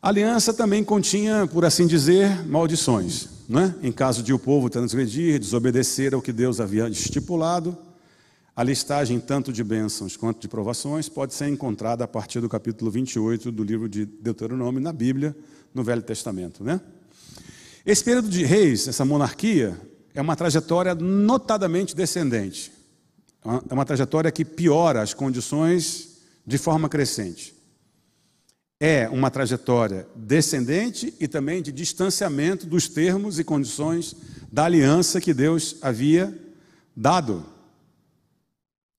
A 0.00 0.08
aliança 0.08 0.54
também 0.54 0.82
continha, 0.82 1.46
por 1.46 1.66
assim 1.66 1.86
dizer, 1.86 2.42
maldições, 2.46 3.28
né? 3.46 3.74
Em 3.82 3.92
caso 3.92 4.22
de 4.22 4.32
o 4.32 4.38
povo 4.38 4.70
transgredir, 4.70 5.38
desobedecer 5.38 6.14
ao 6.14 6.22
que 6.22 6.32
Deus 6.32 6.58
havia 6.58 6.88
estipulado, 6.88 7.76
a 8.54 8.62
listagem 8.62 9.20
tanto 9.20 9.52
de 9.52 9.62
bênçãos 9.62 10.16
quanto 10.16 10.40
de 10.40 10.48
provações 10.48 11.08
pode 11.08 11.34
ser 11.34 11.48
encontrada 11.48 12.04
a 12.04 12.08
partir 12.08 12.40
do 12.40 12.48
capítulo 12.48 12.90
28 12.90 13.50
do 13.50 13.62
livro 13.62 13.88
de 13.88 14.04
Deuteronômio 14.04 14.80
na 14.80 14.92
Bíblia, 14.92 15.36
no 15.72 15.84
Velho 15.84 16.02
Testamento, 16.02 16.64
né? 16.64 16.80
Esse 17.86 18.04
período 18.04 18.28
de 18.28 18.44
reis, 18.44 18.86
essa 18.86 19.04
monarquia, 19.04 19.80
é 20.14 20.20
uma 20.20 20.36
trajetória 20.36 20.94
notadamente 20.94 21.96
descendente. 21.96 22.70
É 23.68 23.72
uma 23.72 23.86
trajetória 23.86 24.30
que 24.30 24.44
piora 24.44 25.00
as 25.00 25.14
condições 25.14 26.18
de 26.46 26.58
forma 26.58 26.88
crescente. 26.88 27.54
É 28.78 29.08
uma 29.08 29.30
trajetória 29.30 30.06
descendente 30.14 31.14
e 31.18 31.26
também 31.26 31.62
de 31.62 31.72
distanciamento 31.72 32.66
dos 32.66 32.88
termos 32.88 33.38
e 33.38 33.44
condições 33.44 34.14
da 34.52 34.64
aliança 34.64 35.20
que 35.20 35.32
Deus 35.32 35.76
havia 35.80 36.36
dado 36.94 37.44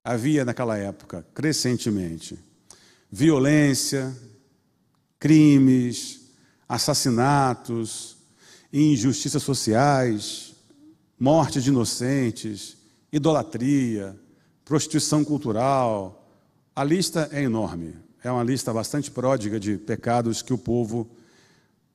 havia 0.03 0.43
naquela 0.43 0.77
época, 0.77 1.25
crescentemente, 1.33 2.37
violência, 3.11 4.15
crimes, 5.19 6.21
assassinatos, 6.67 8.17
injustiças 8.73 9.43
sociais, 9.43 10.55
morte 11.19 11.61
de 11.61 11.69
inocentes, 11.69 12.77
idolatria, 13.11 14.17
prostituição 14.65 15.23
cultural. 15.23 16.25
A 16.75 16.83
lista 16.83 17.29
é 17.31 17.43
enorme. 17.43 17.95
É 18.23 18.31
uma 18.31 18.43
lista 18.43 18.71
bastante 18.71 19.11
pródiga 19.11 19.59
de 19.59 19.77
pecados 19.77 20.41
que 20.41 20.53
o 20.53 20.57
povo, 20.57 21.09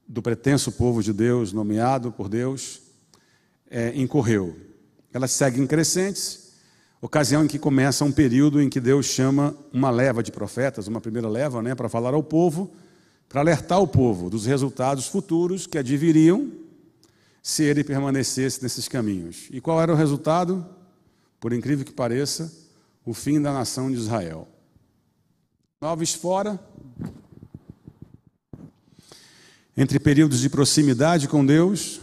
do 0.06 0.20
pretenso 0.20 0.70
povo 0.72 1.02
de 1.02 1.12
Deus, 1.12 1.52
nomeado 1.52 2.12
por 2.12 2.28
Deus, 2.28 2.80
é, 3.70 3.92
incorreu. 3.96 4.56
Elas 5.12 5.30
seguem 5.30 5.66
crescentes 5.66 6.45
ocasião 7.00 7.44
em 7.44 7.48
que 7.48 7.58
começa 7.58 8.04
um 8.04 8.12
período 8.12 8.60
em 8.60 8.68
que 8.68 8.80
Deus 8.80 9.06
chama 9.06 9.54
uma 9.72 9.90
leva 9.90 10.22
de 10.22 10.32
profetas, 10.32 10.88
uma 10.88 11.00
primeira 11.00 11.28
leva, 11.28 11.62
né, 11.62 11.74
para 11.74 11.88
falar 11.88 12.14
ao 12.14 12.22
povo, 12.22 12.72
para 13.28 13.40
alertar 13.40 13.80
o 13.80 13.86
povo 13.86 14.30
dos 14.30 14.46
resultados 14.46 15.06
futuros 15.06 15.66
que 15.66 15.78
adviriam 15.78 16.50
se 17.42 17.62
ele 17.62 17.84
permanecesse 17.84 18.62
nesses 18.62 18.88
caminhos. 18.88 19.48
E 19.50 19.60
qual 19.60 19.80
era 19.80 19.92
o 19.92 19.96
resultado? 19.96 20.66
Por 21.38 21.52
incrível 21.52 21.84
que 21.84 21.92
pareça, 21.92 22.52
o 23.04 23.14
fim 23.14 23.40
da 23.40 23.52
nação 23.52 23.90
de 23.90 23.96
Israel. 23.96 24.48
Novos 25.80 26.14
fora, 26.14 26.58
entre 29.76 30.00
períodos 30.00 30.40
de 30.40 30.48
proximidade 30.48 31.28
com 31.28 31.44
Deus 31.44 32.00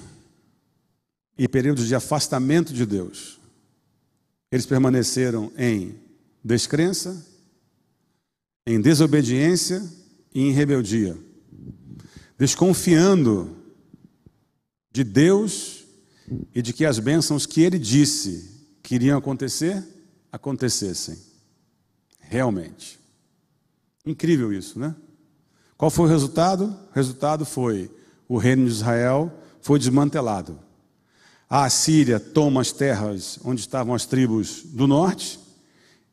e 1.37 1.47
períodos 1.47 1.87
de 1.87 1.95
afastamento 1.95 2.71
de 2.71 2.85
Deus. 2.85 3.42
Eles 4.53 4.67
permaneceram 4.67 5.51
em 5.57 5.95
descrença, 6.45 7.25
em 8.67 8.79
desobediência 8.79 9.81
e 10.31 10.41
em 10.41 10.51
rebeldia, 10.51 11.17
desconfiando 12.37 13.57
de 14.91 15.03
Deus 15.03 15.85
e 16.53 16.61
de 16.61 16.71
que 16.71 16.85
as 16.85 16.99
bênçãos 16.99 17.47
que 17.47 17.61
ele 17.61 17.79
disse 17.79 18.51
que 18.83 18.93
iriam 18.93 19.17
acontecer, 19.17 19.83
acontecessem. 20.31 21.17
Realmente. 22.19 22.99
Incrível 24.05 24.53
isso, 24.53 24.77
né? 24.77 24.95
Qual 25.75 25.89
foi 25.89 26.05
o 26.05 26.09
resultado? 26.09 26.65
O 26.65 26.93
resultado 26.93 27.43
foi 27.43 27.89
o 28.27 28.37
reino 28.37 28.67
de 28.67 28.71
Israel 28.71 29.35
foi 29.63 29.79
desmantelado. 29.79 30.59
A 31.49 31.65
Assíria 31.65 32.19
toma 32.19 32.61
as 32.61 32.71
terras 32.71 33.39
onde 33.43 33.61
estavam 33.61 33.93
as 33.93 34.05
tribos 34.05 34.63
do 34.65 34.87
norte, 34.87 35.39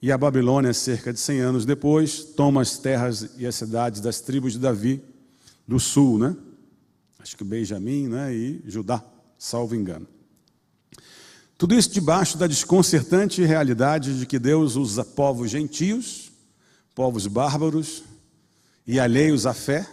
e 0.03 0.11
a 0.11 0.17
Babilônia, 0.17 0.73
cerca 0.73 1.13
de 1.13 1.21
100 1.21 1.41
anos 1.41 1.65
depois, 1.67 2.25
toma 2.25 2.63
as 2.63 2.79
terras 2.79 3.31
e 3.37 3.47
as 3.47 3.55
cidades 3.55 4.01
das 4.01 4.21
tribos 4.21 4.55
de 4.55 4.59
Davi 4.59 5.03
do 5.69 5.79
sul, 5.79 6.19
né? 6.19 6.35
Acho 7.19 7.37
que 7.37 7.45
Benjamim 7.45 8.09
né? 8.09 8.35
e 8.35 8.63
Judá, 8.67 9.05
salvo 9.39 9.75
engano. 9.75 10.07
Tudo 11.59 11.75
isso 11.75 11.91
debaixo 11.91 12.39
da 12.39 12.47
desconcertante 12.47 13.45
realidade 13.45 14.19
de 14.19 14.25
que 14.25 14.39
Deus 14.39 14.75
usa 14.77 15.05
povos 15.05 15.51
gentios, 15.51 16.33
povos 16.95 17.27
bárbaros 17.27 18.03
e 18.87 18.99
alheios 18.99 19.45
à 19.45 19.53
fé, 19.53 19.87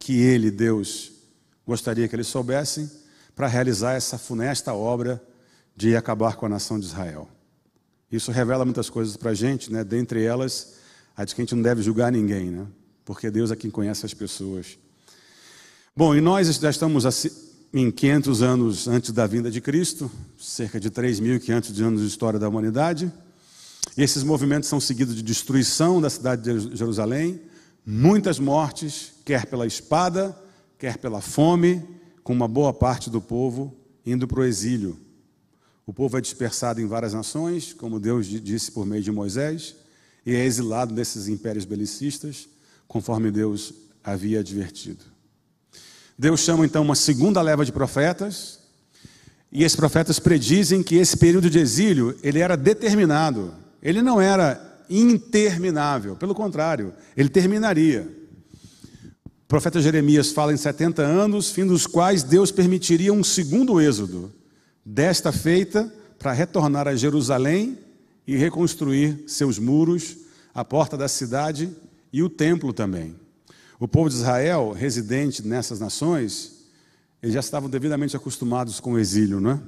que 0.00 0.14
Ele, 0.14 0.50
Deus, 0.50 1.12
gostaria 1.64 2.08
que 2.08 2.16
eles 2.16 2.26
soubessem, 2.26 2.90
para 3.34 3.46
realizar 3.46 3.94
essa 3.94 4.16
funesta 4.16 4.72
obra 4.72 5.22
de 5.76 5.96
acabar 5.96 6.36
com 6.36 6.46
a 6.46 6.48
nação 6.48 6.78
de 6.78 6.86
Israel. 6.86 7.28
Isso 8.10 8.30
revela 8.30 8.64
muitas 8.64 8.88
coisas 8.88 9.16
para 9.16 9.30
a 9.30 9.34
gente, 9.34 9.72
né? 9.72 9.82
dentre 9.82 10.22
elas, 10.22 10.74
a 11.16 11.24
de 11.24 11.34
que 11.34 11.40
a 11.40 11.44
gente 11.44 11.54
não 11.54 11.62
deve 11.62 11.82
julgar 11.82 12.12
ninguém, 12.12 12.50
né? 12.50 12.66
porque 13.04 13.30
Deus 13.30 13.50
é 13.50 13.56
quem 13.56 13.70
conhece 13.70 14.06
as 14.06 14.14
pessoas. 14.14 14.78
Bom, 15.96 16.14
e 16.14 16.20
nós 16.20 16.46
já 16.54 16.70
estamos 16.70 17.04
em 17.72 17.90
500 17.90 18.42
anos 18.42 18.88
antes 18.88 19.10
da 19.10 19.26
vinda 19.26 19.50
de 19.50 19.60
Cristo, 19.60 20.10
cerca 20.38 20.78
de 20.78 20.90
3.500 20.90 21.80
anos 21.82 22.00
de 22.02 22.06
história 22.06 22.38
da 22.38 22.48
humanidade, 22.48 23.12
e 23.96 24.02
esses 24.02 24.22
movimentos 24.22 24.68
são 24.68 24.80
seguidos 24.80 25.14
de 25.14 25.22
destruição 25.22 26.00
da 26.00 26.08
cidade 26.08 26.42
de 26.42 26.76
Jerusalém, 26.76 27.40
muitas 27.84 28.38
mortes, 28.38 29.12
quer 29.24 29.46
pela 29.46 29.66
espada, 29.66 30.36
quer 30.78 30.98
pela 30.98 31.20
fome, 31.20 31.82
com 32.24 32.32
uma 32.32 32.48
boa 32.48 32.72
parte 32.72 33.10
do 33.10 33.20
povo 33.20 33.76
indo 34.04 34.26
para 34.26 34.40
o 34.40 34.44
exílio. 34.44 34.98
O 35.86 35.92
povo 35.92 36.16
é 36.16 36.20
dispersado 36.20 36.80
em 36.80 36.86
várias 36.86 37.12
nações, 37.12 37.74
como 37.74 38.00
Deus 38.00 38.26
disse 38.26 38.72
por 38.72 38.86
meio 38.86 39.02
de 39.02 39.12
Moisés, 39.12 39.76
e 40.24 40.34
é 40.34 40.42
exilado 40.42 40.94
desses 40.94 41.28
impérios 41.28 41.66
belicistas, 41.66 42.48
conforme 42.88 43.30
Deus 43.30 43.74
havia 44.02 44.40
advertido. 44.40 45.04
Deus 46.18 46.40
chama 46.40 46.64
então 46.64 46.82
uma 46.82 46.94
segunda 46.94 47.42
leva 47.42 47.64
de 47.64 47.72
profetas, 47.72 48.60
e 49.52 49.62
esses 49.62 49.76
profetas 49.76 50.18
predizem 50.18 50.82
que 50.82 50.96
esse 50.96 51.16
período 51.16 51.50
de 51.50 51.58
exílio, 51.58 52.18
ele 52.22 52.40
era 52.40 52.56
determinado. 52.56 53.54
Ele 53.82 54.00
não 54.00 54.20
era 54.20 54.82
interminável, 54.88 56.16
pelo 56.16 56.34
contrário, 56.34 56.94
ele 57.16 57.28
terminaria. 57.28 58.23
Profeta 59.54 59.80
Jeremias 59.80 60.32
fala 60.32 60.52
em 60.52 60.56
70 60.56 61.00
anos, 61.00 61.52
fim 61.52 61.64
dos 61.64 61.86
quais 61.86 62.24
Deus 62.24 62.50
permitiria 62.50 63.12
um 63.12 63.22
segundo 63.22 63.80
êxodo, 63.80 64.32
desta 64.84 65.30
feita 65.30 65.94
para 66.18 66.32
retornar 66.32 66.88
a 66.88 66.96
Jerusalém 66.96 67.78
e 68.26 68.36
reconstruir 68.36 69.22
seus 69.28 69.56
muros, 69.56 70.16
a 70.52 70.64
porta 70.64 70.96
da 70.96 71.06
cidade 71.06 71.70
e 72.12 72.20
o 72.20 72.28
templo 72.28 72.72
também. 72.72 73.14
O 73.78 73.86
povo 73.86 74.08
de 74.08 74.16
Israel, 74.16 74.72
residente 74.72 75.46
nessas 75.46 75.78
nações, 75.78 76.64
eles 77.22 77.34
já 77.34 77.40
estavam 77.40 77.70
devidamente 77.70 78.16
acostumados 78.16 78.80
com 78.80 78.94
o 78.94 78.98
exílio, 78.98 79.38
não 79.38 79.52
é? 79.52 79.60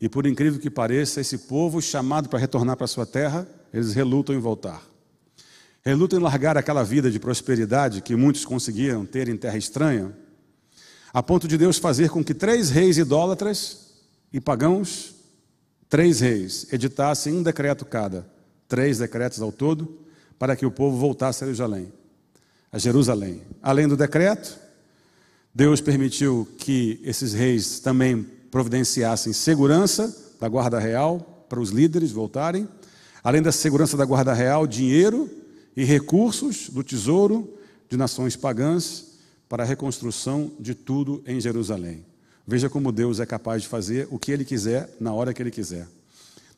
E 0.00 0.08
por 0.08 0.24
incrível 0.24 0.60
que 0.60 0.70
pareça, 0.70 1.20
esse 1.20 1.36
povo 1.36 1.82
chamado 1.82 2.28
para 2.28 2.38
retornar 2.38 2.76
para 2.76 2.86
sua 2.86 3.04
terra, 3.04 3.44
eles 3.74 3.92
relutam 3.92 4.36
em 4.36 4.38
voltar. 4.38 4.80
Relutam 5.86 6.18
em 6.18 6.22
largar 6.22 6.58
aquela 6.58 6.82
vida 6.82 7.08
de 7.08 7.20
prosperidade 7.20 8.00
que 8.00 8.16
muitos 8.16 8.44
conseguiram 8.44 9.06
ter 9.06 9.28
em 9.28 9.36
terra 9.36 9.56
estranha, 9.56 10.12
a 11.14 11.22
ponto 11.22 11.46
de 11.46 11.56
Deus 11.56 11.78
fazer 11.78 12.10
com 12.10 12.24
que 12.24 12.34
três 12.34 12.70
reis 12.70 12.98
idólatras 12.98 13.92
e 14.32 14.40
pagãos, 14.40 15.14
três 15.88 16.18
reis, 16.18 16.66
editassem 16.72 17.34
um 17.34 17.40
decreto 17.40 17.84
cada, 17.84 18.26
três 18.66 18.98
decretos 18.98 19.40
ao 19.40 19.52
todo, 19.52 20.00
para 20.36 20.56
que 20.56 20.66
o 20.66 20.72
povo 20.72 20.96
voltasse 20.96 21.44
a 21.44 21.46
Jerusalém. 21.46 21.92
A 22.72 22.78
Jerusalém. 22.78 23.42
Além 23.62 23.86
do 23.86 23.96
decreto, 23.96 24.58
Deus 25.54 25.80
permitiu 25.80 26.48
que 26.58 27.00
esses 27.04 27.32
reis 27.32 27.78
também 27.78 28.26
providenciassem 28.50 29.32
segurança 29.32 30.34
da 30.40 30.48
guarda 30.48 30.80
real 30.80 31.46
para 31.48 31.60
os 31.60 31.70
líderes 31.70 32.10
voltarem, 32.10 32.68
além 33.22 33.40
da 33.40 33.52
segurança 33.52 33.96
da 33.96 34.04
guarda 34.04 34.34
real, 34.34 34.66
dinheiro 34.66 35.45
e 35.76 35.84
recursos 35.84 36.70
do 36.70 36.82
tesouro 36.82 37.52
de 37.88 37.96
nações 37.96 38.34
pagãs 38.34 39.18
para 39.48 39.62
a 39.62 39.66
reconstrução 39.66 40.50
de 40.58 40.74
tudo 40.74 41.22
em 41.26 41.40
Jerusalém. 41.40 42.04
Veja 42.46 42.68
como 42.68 42.92
Deus 42.92 43.20
é 43.20 43.26
capaz 43.26 43.62
de 43.62 43.68
fazer 43.68 44.08
o 44.10 44.18
que 44.18 44.32
ele 44.32 44.44
quiser 44.44 44.88
na 44.98 45.12
hora 45.12 45.34
que 45.34 45.42
ele 45.42 45.50
quiser. 45.50 45.86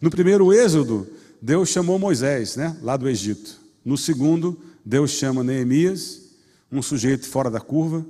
No 0.00 0.10
primeiro 0.10 0.52
êxodo, 0.52 1.06
Deus 1.40 1.70
chamou 1.70 1.98
Moisés, 1.98 2.56
né, 2.56 2.76
lá 2.82 2.96
do 2.96 3.08
Egito. 3.08 3.60
No 3.84 3.96
segundo, 3.96 4.58
Deus 4.84 5.10
chama 5.10 5.42
Neemias, 5.42 6.28
um 6.70 6.82
sujeito 6.82 7.26
fora 7.26 7.50
da 7.50 7.60
curva, 7.60 8.06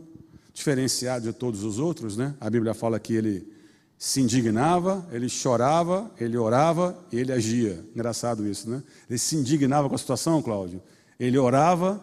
diferenciado 0.53 1.27
de 1.27 1.33
todos 1.33 1.63
os 1.63 1.79
outros, 1.79 2.17
né? 2.17 2.35
A 2.41 2.51
Bíblia 2.51 2.75
fala 2.75 2.99
que 2.99 3.15
ele 3.15 3.47
se 3.97 4.21
indignava, 4.21 5.07
ele 5.13 5.29
chorava, 5.29 6.11
ele 6.19 6.37
orava 6.37 6.99
e 7.13 7.19
ele 7.19 7.33
agia. 7.33 7.85
Engraçado 7.95 8.47
isso, 8.47 8.69
né? 8.69 8.83
Ele 9.09 9.19
se 9.19 9.37
indignava 9.37 9.89
com 9.89 9.95
a 9.95 9.99
situação, 9.99 10.43
Cláudio. 10.43 10.83
Ele 11.19 11.39
orava, 11.39 12.01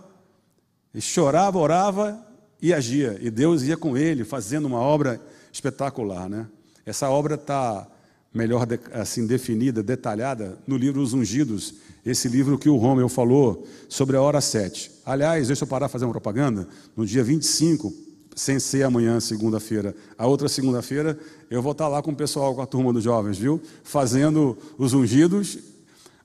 chorava, 1.00 1.58
orava 1.58 2.26
e 2.62 2.74
agia. 2.74 3.18
E 3.22 3.30
Deus 3.30 3.64
ia 3.64 3.78
com 3.78 3.98
ele, 3.98 4.24
fazendo 4.24 4.66
uma 4.66 4.80
obra 4.80 5.22
espetacular, 5.52 6.30
né? 6.30 6.48
Essa 6.86 7.10
obra 7.10 7.36
está 7.36 7.88
melhor 8.34 8.68
assim 8.92 9.26
definida, 9.26 9.82
detalhada 9.82 10.58
no 10.68 10.76
livro 10.76 11.02
Os 11.02 11.14
Ungidos, 11.14 11.76
esse 12.06 12.28
livro 12.28 12.58
que 12.58 12.68
o 12.68 12.76
Romeu 12.76 13.08
falou 13.08 13.66
sobre 13.88 14.18
a 14.18 14.22
hora 14.22 14.42
7. 14.42 14.92
Aliás, 15.06 15.48
deixa 15.48 15.64
eu 15.64 15.68
parar 15.68 15.88
fazer 15.88 16.06
uma 16.06 16.12
propaganda. 16.12 16.68
No 16.96 17.06
dia 17.06 17.24
25, 17.24 17.92
sem 18.36 18.60
ser 18.60 18.84
amanhã, 18.84 19.20
segunda-feira, 19.20 19.96
a 20.18 20.28
outra 20.28 20.50
segunda-feira, 20.50 21.18
eu 21.50 21.62
vou 21.62 21.72
estar 21.72 21.88
lá 21.88 22.04
com 22.04 22.12
o 22.12 22.16
pessoal, 22.16 22.54
com 22.54 22.62
a 22.62 22.66
turma 22.66 22.92
dos 22.92 23.04
jovens, 23.04 23.38
viu? 23.38 23.62
Fazendo 23.84 24.58
os 24.78 24.94
ungidos. 24.94 25.58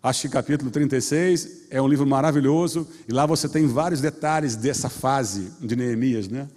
Acho 0.03 0.23
que 0.23 0.29
capítulo 0.31 0.71
36 0.71 1.67
é 1.69 1.81
um 1.81 1.87
livro 1.87 2.07
maravilhoso 2.07 2.89
e 3.07 3.13
lá 3.13 3.27
você 3.27 3.47
tem 3.47 3.67
vários 3.67 4.01
detalhes 4.01 4.57
dessa 4.57 4.89
fase 4.89 5.53
de 5.61 5.77
Neemias, 5.77 6.27
né? 6.27 6.49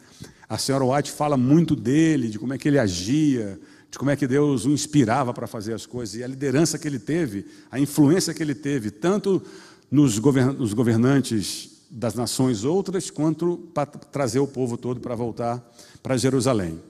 A 0.48 0.58
senhora 0.58 0.86
White 0.86 1.12
fala 1.12 1.36
muito 1.36 1.76
dele, 1.76 2.30
de 2.30 2.40
como 2.40 2.54
é 2.54 2.58
que 2.58 2.70
ele 2.70 2.80
agia, 2.80 3.60
de 3.92 4.00
como 4.00 4.12
é 4.12 4.16
que 4.16 4.26
Deus 4.26 4.66
o 4.66 4.70
inspirava 4.70 5.34
para 5.34 5.46
fazer 5.46 5.74
as 5.74 5.86
coisas 5.86 6.16
e 6.16 6.24
a 6.24 6.28
liderança 6.28 6.80
que 6.80 6.88
ele 6.88 7.00
teve, 7.00 7.46
a 7.70 7.78
influência 7.78 8.34
que 8.34 8.42
ele 8.42 8.56
teve, 8.56 8.90
tanto 8.90 9.44
nos 9.92 10.18
governantes 10.20 11.84
das 11.92 12.16
nações 12.16 12.64
outras, 12.64 13.12
quanto 13.12 13.58
para 13.74 13.86
trazer 13.86 14.40
o 14.40 14.48
povo 14.48 14.78
todo 14.78 15.02
para 15.02 15.16
voltar 15.16 15.62
para 16.02 16.16
Jerusalém. 16.16 16.82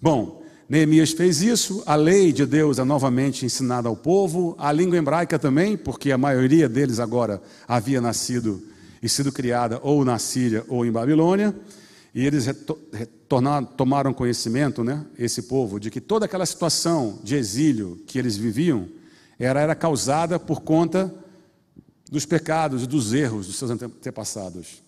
Bom, 0.00 0.46
Neemias 0.68 1.12
fez 1.12 1.40
isso, 1.40 1.82
a 1.86 1.94
lei 1.94 2.30
de 2.30 2.44
Deus 2.44 2.78
é 2.78 2.84
novamente 2.84 3.46
ensinada 3.46 3.88
ao 3.88 3.96
povo, 3.96 4.54
a 4.58 4.70
língua 4.70 4.98
hebraica 4.98 5.38
também, 5.38 5.78
porque 5.78 6.12
a 6.12 6.18
maioria 6.18 6.68
deles 6.68 7.00
agora 7.00 7.40
havia 7.66 8.02
nascido 8.02 8.62
e 9.02 9.08
sido 9.08 9.32
criada 9.32 9.80
ou 9.82 10.04
na 10.04 10.18
Síria 10.18 10.62
ou 10.68 10.84
em 10.84 10.92
Babilônia. 10.92 11.56
E 12.14 12.26
eles 12.26 12.46
tomaram 13.76 14.12
conhecimento, 14.12 14.84
né, 14.84 15.06
esse 15.18 15.42
povo, 15.42 15.80
de 15.80 15.90
que 15.90 16.00
toda 16.00 16.26
aquela 16.26 16.44
situação 16.44 17.18
de 17.22 17.34
exílio 17.34 18.02
que 18.06 18.18
eles 18.18 18.36
viviam 18.36 18.88
era, 19.38 19.60
era 19.60 19.74
causada 19.74 20.38
por 20.38 20.60
conta 20.60 21.14
dos 22.10 22.26
pecados 22.26 22.82
e 22.82 22.86
dos 22.86 23.14
erros 23.14 23.46
dos 23.46 23.56
seus 23.56 23.70
antepassados. 23.70 24.82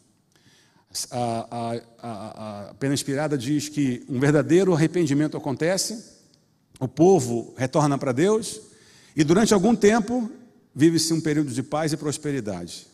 A, 1.12 1.76
a, 2.02 2.70
a, 2.70 2.74
pena 2.74 2.94
inspirada 2.94 3.38
diz 3.38 3.68
que 3.68 4.04
um 4.08 4.18
verdadeiro 4.18 4.74
arrependimento 4.74 5.36
acontece, 5.36 6.18
o 6.80 6.88
povo 6.88 7.54
retorna 7.56 7.96
para 7.96 8.10
Deus 8.10 8.60
e 9.14 9.22
durante 9.22 9.54
algum 9.54 9.76
tempo 9.76 10.28
vive-se 10.74 11.12
um 11.12 11.20
período 11.20 11.52
de 11.52 11.62
paz 11.62 11.92
e 11.92 11.96
prosperidade. 11.96 12.88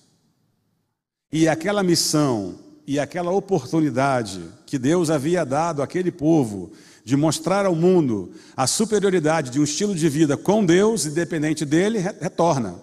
E 1.32 1.48
aquela 1.48 1.82
missão 1.82 2.58
e 2.86 3.00
aquela 3.00 3.30
oportunidade 3.30 4.42
que 4.66 4.78
Deus 4.78 5.10
havia 5.10 5.44
dado 5.44 5.82
àquele 5.82 6.12
povo 6.12 6.72
de 7.04 7.16
mostrar 7.16 7.66
ao 7.66 7.74
mundo 7.74 8.32
a 8.56 8.66
superioridade 8.66 9.50
de 9.50 9.60
um 9.60 9.64
estilo 9.64 9.94
de 9.94 10.08
vida 10.08 10.36
com 10.36 10.64
Deus, 10.64 11.06
independente 11.06 11.64
dele, 11.64 11.98
retorna. 11.98 12.74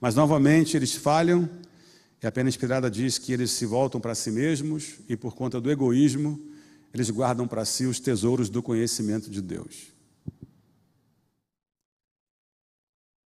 Mas 0.00 0.14
novamente 0.14 0.76
eles 0.76 0.94
falham, 0.94 1.48
e 2.22 2.26
a 2.26 2.30
pena 2.30 2.48
inspirada 2.48 2.88
diz 2.88 3.18
que 3.18 3.32
eles 3.32 3.50
se 3.50 3.66
voltam 3.66 4.00
para 4.00 4.14
si 4.14 4.30
mesmos 4.30 5.00
e, 5.08 5.16
por 5.16 5.34
conta 5.34 5.60
do 5.60 5.70
egoísmo, 5.70 6.40
eles 6.94 7.10
guardam 7.10 7.48
para 7.48 7.64
si 7.64 7.84
os 7.84 7.98
tesouros 7.98 8.48
do 8.48 8.62
conhecimento 8.62 9.28
de 9.28 9.42
Deus. 9.42 9.88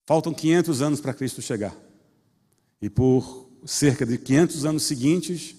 Faltam 0.06 0.32
500 0.32 0.82
anos 0.82 1.00
para 1.00 1.12
Cristo 1.12 1.42
chegar. 1.42 1.76
E 2.80 2.88
por 2.88 3.50
cerca 3.64 4.06
de 4.06 4.18
500 4.18 4.64
anos 4.64 4.84
seguintes, 4.84 5.56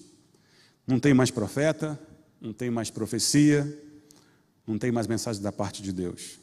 não 0.86 0.98
tem 0.98 1.12
mais 1.12 1.30
profeta, 1.30 2.00
não 2.40 2.54
tem 2.54 2.70
mais 2.70 2.88
profecia, 2.88 3.66
não 4.66 4.78
tem 4.78 4.90
mais 4.90 5.06
mensagem 5.06 5.42
da 5.42 5.52
parte 5.52 5.82
de 5.82 5.92
Deus. 5.92 6.38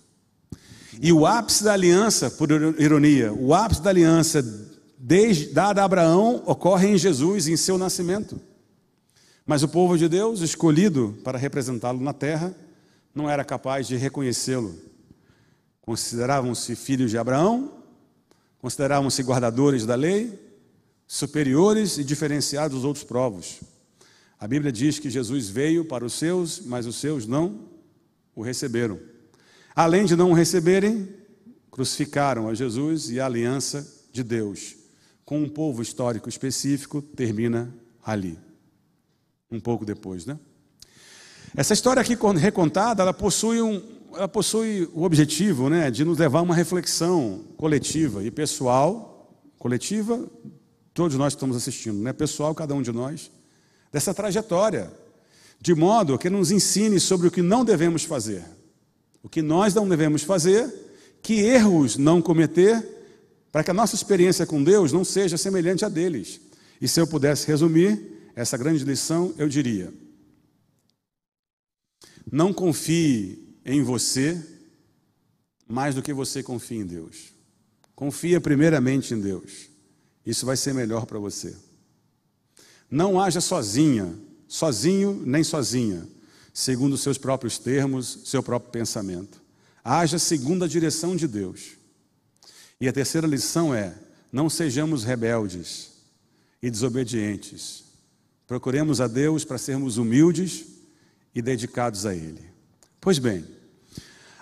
E 1.02 1.12
o 1.12 1.26
ápice 1.26 1.64
da 1.64 1.74
aliança, 1.74 2.30
por 2.30 2.52
ironia, 2.52 3.34
o 3.34 3.56
ápice 3.56 3.82
da 3.82 3.90
aliança 3.90 4.44
desde, 4.98 5.48
dada 5.48 5.82
a 5.82 5.86
Abraão 5.86 6.44
ocorre 6.46 6.88
em 6.88 6.98
Jesus, 6.98 7.48
em 7.48 7.58
seu 7.58 7.78
nascimento. 7.78 8.40
Mas 9.46 9.62
o 9.62 9.68
povo 9.68 9.98
de 9.98 10.08
Deus, 10.08 10.42
escolhido 10.42 11.18
para 11.24 11.38
representá-lo 11.38 12.02
na 12.02 12.14
terra, 12.14 12.56
não 13.14 13.30
era 13.30 13.46
capaz 13.46 13.88
de 13.88 13.96
reconhecê-lo. 13.96 14.76
Consideravam-se 15.82 16.76
filhos 16.76 17.12
de 17.12 17.18
Abraão, 17.18 17.72
consideravam-se 18.60 19.22
guardadores 19.22 19.86
da 19.86 19.94
lei, 19.94 20.40
superiores 21.06 21.98
e 22.00 22.04
diferenciados 22.04 22.76
dos 22.76 22.84
outros 22.84 23.06
povos. 23.06 23.60
A 24.40 24.48
Bíblia 24.48 24.72
diz 24.72 24.98
que 24.98 25.10
Jesus 25.10 25.48
veio 25.48 25.86
para 25.86 26.04
os 26.04 26.14
seus, 26.14 26.62
mas 26.66 26.88
os 26.88 26.96
seus 26.96 27.28
não 27.28 27.70
o 28.36 28.42
receberam. 28.42 29.00
Além 29.76 30.06
de 30.06 30.16
não 30.16 30.32
o 30.32 30.34
receberem, 30.34 31.08
crucificaram 31.70 32.50
a 32.50 32.54
Jesus 32.56 33.12
e 33.12 33.20
a 33.20 33.28
aliança 33.28 33.88
de 34.12 34.24
Deus 34.24 34.85
com 35.26 35.42
um 35.42 35.50
povo 35.50 35.82
histórico 35.82 36.30
específico 36.30 37.02
termina 37.02 37.74
ali. 38.04 38.38
Um 39.52 39.60
pouco 39.60 39.84
depois, 39.84 40.26
né? 40.26 40.38
Essa 41.56 41.74
história 41.74 42.02
aqui 42.02 42.18
recontada, 42.38 43.02
ela 43.02 43.14
possui, 43.14 43.62
um, 43.62 43.82
ela 44.14 44.28
possui 44.28 44.90
o 44.94 45.04
objetivo 45.04 45.70
né, 45.70 45.90
de 45.90 46.04
nos 46.04 46.18
levar 46.18 46.40
a 46.40 46.42
uma 46.42 46.54
reflexão 46.54 47.46
coletiva 47.56 48.24
e 48.24 48.30
pessoal, 48.30 49.34
coletiva, 49.58 50.28
todos 50.94 51.16
nós 51.18 51.34
estamos 51.34 51.56
assistindo, 51.56 51.98
né, 52.02 52.12
pessoal, 52.12 52.54
cada 52.54 52.76
um 52.76 52.82
de 52.82 52.92
nós, 52.92 53.32
dessa 53.92 54.14
trajetória, 54.14 54.92
de 55.62 55.74
modo 55.74 56.18
que 56.18 56.30
nos 56.30 56.52
ensine 56.52 57.00
sobre 57.00 57.28
o 57.28 57.32
que 57.32 57.42
não 57.42 57.64
devemos 57.64 58.04
fazer, 58.04 58.44
o 59.24 59.30
que 59.30 59.42
nós 59.42 59.74
não 59.74 59.88
devemos 59.88 60.24
fazer, 60.24 60.72
que 61.22 61.40
erros 61.40 61.98
não 61.98 62.22
cometer, 62.22 62.95
para 63.56 63.64
que 63.64 63.72
a 63.72 63.74
nossa 63.74 63.96
experiência 63.96 64.46
com 64.46 64.62
Deus 64.62 64.92
não 64.92 65.06
seja 65.06 65.38
semelhante 65.38 65.86
a 65.86 65.88
deles. 65.88 66.42
E 66.82 66.90
se 66.90 67.00
eu 67.00 67.08
pudesse 67.08 67.48
resumir 67.48 68.30
essa 68.36 68.58
grande 68.58 68.84
lição, 68.84 69.34
eu 69.38 69.48
diria: 69.48 69.94
não 72.30 72.52
confie 72.52 73.56
em 73.64 73.82
você 73.82 74.46
mais 75.66 75.96
do 75.96 76.02
que 76.02 76.12
você 76.12 76.44
confia 76.44 76.82
em 76.82 76.86
Deus. 76.86 77.32
Confia 77.96 78.42
primeiramente 78.42 79.14
em 79.14 79.22
Deus. 79.22 79.70
Isso 80.26 80.46
vai 80.46 80.58
ser 80.58 80.74
melhor 80.74 81.06
para 81.06 81.18
você. 81.18 81.56
Não 82.92 83.22
haja 83.22 83.40
sozinha, 83.40 84.14
sozinho 84.50 85.24
nem 85.26 85.46
sozinha, 85.46 86.06
segundo 86.54 86.98
seus 86.98 87.18
próprios 87.18 87.58
termos, 87.58 88.20
seu 88.26 88.44
próprio 88.44 88.70
pensamento. 88.70 89.42
Haja 89.82 90.20
segundo 90.20 90.66
a 90.66 90.68
direção 90.68 91.16
de 91.16 91.26
Deus. 91.26 91.85
E 92.80 92.88
a 92.88 92.94
terceira 92.94 93.28
lição 93.28 93.74
é: 93.74 93.94
não 94.32 94.50
sejamos 94.50 95.04
rebeldes 95.04 95.92
e 96.62 96.70
desobedientes. 96.70 97.84
Procuremos 98.48 99.02
a 99.02 99.08
Deus 99.08 99.44
para 99.44 99.58
sermos 99.58 99.98
humildes 99.98 100.66
e 101.34 101.42
dedicados 101.42 102.06
a 102.06 102.14
Ele. 102.14 102.44
Pois 103.02 103.18
bem, 103.18 103.46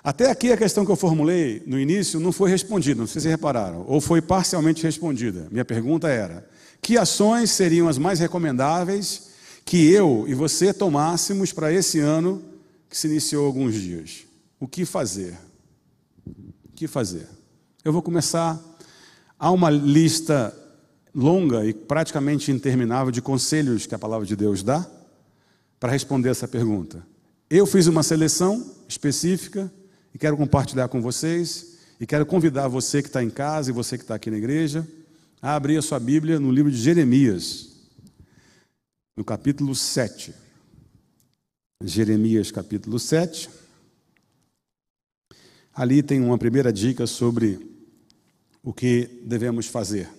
até 0.03 0.29
aqui 0.29 0.51
a 0.51 0.57
questão 0.57 0.85
que 0.85 0.91
eu 0.91 0.95
formulei 0.95 1.63
no 1.65 1.79
início 1.79 2.19
não 2.19 2.31
foi 2.31 2.49
respondida, 2.49 2.99
não 2.99 3.07
sei 3.07 3.21
se 3.21 3.27
repararam, 3.29 3.85
ou 3.87 4.01
foi 4.01 4.21
parcialmente 4.21 4.83
respondida. 4.83 5.47
Minha 5.49 5.63
pergunta 5.63 6.09
era: 6.09 6.47
que 6.81 6.97
ações 6.97 7.51
seriam 7.51 7.87
as 7.87 7.97
mais 7.97 8.19
recomendáveis 8.19 9.31
que 9.65 9.89
eu 9.89 10.25
e 10.27 10.33
você 10.33 10.73
tomássemos 10.73 11.53
para 11.53 11.71
esse 11.71 11.99
ano 11.99 12.43
que 12.89 12.97
se 12.97 13.07
iniciou 13.07 13.45
alguns 13.45 13.75
dias? 13.75 14.25
O 14.59 14.67
que 14.67 14.85
fazer? 14.85 15.37
O 16.25 16.71
que 16.75 16.87
fazer? 16.87 17.27
Eu 17.83 17.91
vou 17.91 18.01
começar. 18.01 18.57
Há 19.37 19.51
uma 19.51 19.69
lista 19.69 20.57
longa 21.13 21.65
e 21.65 21.73
praticamente 21.73 22.49
interminável 22.49 23.11
de 23.11 23.21
conselhos 23.21 23.85
que 23.85 23.93
a 23.93 23.99
palavra 23.99 24.25
de 24.25 24.37
Deus 24.37 24.63
dá 24.63 24.89
para 25.81 25.91
responder 25.91 26.29
essa 26.29 26.47
pergunta. 26.47 27.05
Eu 27.49 27.65
fiz 27.65 27.87
uma 27.87 28.01
seleção 28.01 28.73
específica 28.87 29.69
e 30.13 30.17
quero 30.17 30.37
compartilhar 30.37 30.87
com 30.87 31.01
vocês 31.01 31.77
e 31.99 32.07
quero 32.07 32.25
convidar 32.25 32.69
você 32.69 33.01
que 33.01 33.09
está 33.09 33.21
em 33.21 33.29
casa 33.29 33.69
e 33.69 33.73
você 33.73 33.97
que 33.97 34.05
está 34.05 34.15
aqui 34.15 34.31
na 34.31 34.37
igreja 34.37 34.87
a 35.41 35.53
abrir 35.53 35.75
a 35.75 35.81
sua 35.81 35.99
Bíblia 35.99 36.39
no 36.39 36.53
livro 36.53 36.71
de 36.71 36.77
Jeremias, 36.77 37.67
no 39.13 39.25
capítulo 39.25 39.75
7. 39.75 40.33
Jeremias, 41.83 42.49
capítulo 42.49 42.97
7. 42.97 43.49
Ali 45.75 46.01
tem 46.01 46.21
uma 46.21 46.37
primeira 46.37 46.71
dica 46.71 47.05
sobre 47.05 47.72
o 48.63 48.73
que 48.73 49.21
devemos 49.26 49.67
fazer. 49.67 50.10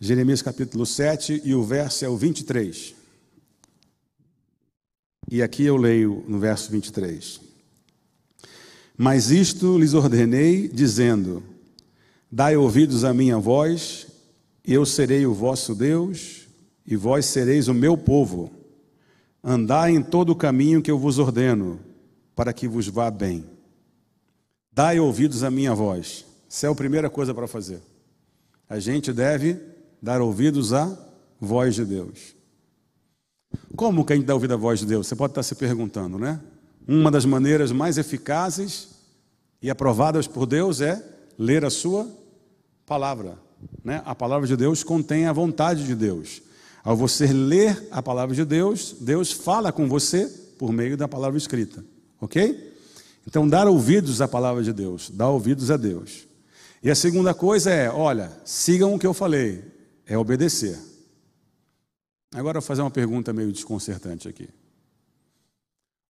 Jeremias 0.00 0.40
capítulo 0.40 0.86
7 0.86 1.42
e 1.44 1.54
o 1.54 1.62
verso 1.62 2.04
é 2.04 2.08
o 2.08 2.16
23. 2.16 2.94
E 5.30 5.42
aqui 5.42 5.64
eu 5.64 5.76
leio 5.76 6.24
no 6.26 6.38
verso 6.38 6.70
23. 6.72 7.40
Mas 8.96 9.30
isto 9.30 9.78
lhes 9.78 9.92
ordenei, 9.92 10.68
dizendo: 10.68 11.42
Dai 12.30 12.56
ouvidos 12.56 13.04
à 13.04 13.12
minha 13.12 13.38
voz, 13.38 14.06
eu 14.64 14.86
serei 14.86 15.26
o 15.26 15.34
vosso 15.34 15.74
Deus, 15.74 16.48
e 16.86 16.96
vós 16.96 17.26
sereis 17.26 17.68
o 17.68 17.74
meu 17.74 17.96
povo. 17.96 18.50
Andai 19.44 19.92
em 19.92 20.02
todo 20.02 20.30
o 20.30 20.36
caminho 20.36 20.80
que 20.80 20.90
eu 20.90 20.98
vos 20.98 21.18
ordeno, 21.18 21.78
para 22.34 22.52
que 22.52 22.66
vos 22.66 22.88
vá 22.88 23.10
bem. 23.10 23.57
Dai 24.78 25.00
ouvidos 25.00 25.42
à 25.42 25.50
minha 25.50 25.74
voz. 25.74 26.24
Essa 26.48 26.68
é 26.68 26.70
a 26.70 26.74
primeira 26.74 27.10
coisa 27.10 27.34
para 27.34 27.48
fazer. 27.48 27.80
A 28.70 28.78
gente 28.78 29.12
deve 29.12 29.58
dar 30.00 30.20
ouvidos 30.20 30.72
à 30.72 30.96
voz 31.40 31.74
de 31.74 31.84
Deus. 31.84 32.36
Como 33.74 34.04
que 34.04 34.12
a 34.12 34.16
gente 34.16 34.26
dá 34.26 34.34
ouvido 34.34 34.54
à 34.54 34.56
voz 34.56 34.78
de 34.78 34.86
Deus? 34.86 35.08
Você 35.08 35.16
pode 35.16 35.32
estar 35.32 35.42
se 35.42 35.56
perguntando, 35.56 36.16
né? 36.16 36.40
Uma 36.86 37.10
das 37.10 37.24
maneiras 37.24 37.72
mais 37.72 37.98
eficazes 37.98 38.90
e 39.60 39.68
aprovadas 39.68 40.28
por 40.28 40.46
Deus 40.46 40.80
é 40.80 41.04
ler 41.36 41.64
a 41.64 41.70
sua 41.70 42.08
palavra. 42.86 43.36
Né? 43.82 44.00
A 44.04 44.14
palavra 44.14 44.46
de 44.46 44.56
Deus 44.56 44.84
contém 44.84 45.26
a 45.26 45.32
vontade 45.32 45.84
de 45.84 45.96
Deus. 45.96 46.40
Ao 46.84 46.96
você 46.96 47.26
ler 47.26 47.88
a 47.90 48.00
palavra 48.00 48.32
de 48.32 48.44
Deus, 48.44 48.94
Deus 49.00 49.32
fala 49.32 49.72
com 49.72 49.88
você 49.88 50.26
por 50.56 50.72
meio 50.72 50.96
da 50.96 51.08
palavra 51.08 51.36
escrita. 51.36 51.84
Ok? 52.20 52.67
Então, 53.28 53.46
dar 53.46 53.68
ouvidos 53.68 54.22
à 54.22 54.26
palavra 54.26 54.62
de 54.62 54.72
Deus, 54.72 55.10
dar 55.10 55.28
ouvidos 55.28 55.70
a 55.70 55.76
Deus. 55.76 56.26
E 56.82 56.90
a 56.90 56.94
segunda 56.94 57.34
coisa 57.34 57.70
é: 57.70 57.90
olha, 57.90 58.32
sigam 58.42 58.94
o 58.94 58.98
que 58.98 59.06
eu 59.06 59.12
falei, 59.12 59.62
é 60.06 60.16
obedecer. 60.16 60.78
Agora 62.32 62.58
vou 62.58 62.66
fazer 62.66 62.80
uma 62.80 62.90
pergunta 62.90 63.30
meio 63.30 63.52
desconcertante 63.52 64.26
aqui. 64.26 64.48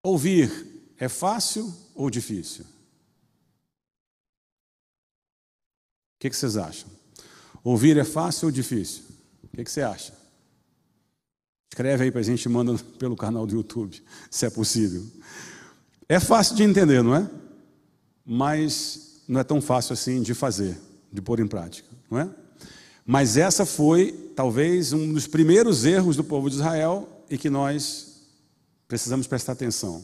Ouvir 0.04 0.52
é 0.98 1.08
fácil 1.08 1.74
ou 1.96 2.10
difícil? 2.10 2.66
O 6.16 6.20
que, 6.20 6.34
vocês 6.34 6.58
acham? 6.58 6.90
Ouvir 7.64 7.98
é 7.98 8.04
fácil 8.04 8.48
ou 8.48 8.52
difícil? 8.52 9.04
O 9.42 9.56
que, 9.56 9.64
que 9.64 9.72
você 9.72 9.84
acha? 9.84 10.14
Escreve 11.72 12.04
aí 12.04 12.12
para 12.12 12.20
a 12.20 12.24
gente, 12.24 12.50
manda 12.50 12.78
pelo 13.00 13.16
canal 13.16 13.48
do 13.48 13.56
YouTube, 13.56 14.04
se 14.30 14.46
é 14.46 14.50
possível. 14.50 15.06
É 16.08 16.20
fácil 16.20 16.56
de 16.56 16.64
entender, 16.64 17.04
não 17.04 17.16
é? 17.16 17.30
Mas 18.26 19.24
não 19.28 19.40
é 19.40 19.44
tão 19.44 19.60
fácil 19.60 19.94
assim 19.94 20.22
de 20.22 20.34
fazer, 20.34 20.78
de 21.12 21.22
pôr 21.22 21.40
em 21.40 21.48
prática, 21.48 21.90
não 22.10 22.20
é? 22.20 22.30
Mas 23.06 23.38
essa 23.38 23.66
foi, 23.66 24.12
talvez, 24.36 24.94
um 24.94 25.14
dos 25.14 25.28
primeiros 25.28 25.86
erros 25.86 26.16
do 26.16 26.24
povo 26.24 26.50
de 26.50 26.56
Israel 26.56 27.08
e 27.30 27.38
que 27.38 27.50
nós 27.50 28.22
precisamos 28.88 29.28
prestar 29.28 29.54
atenção. 29.54 30.04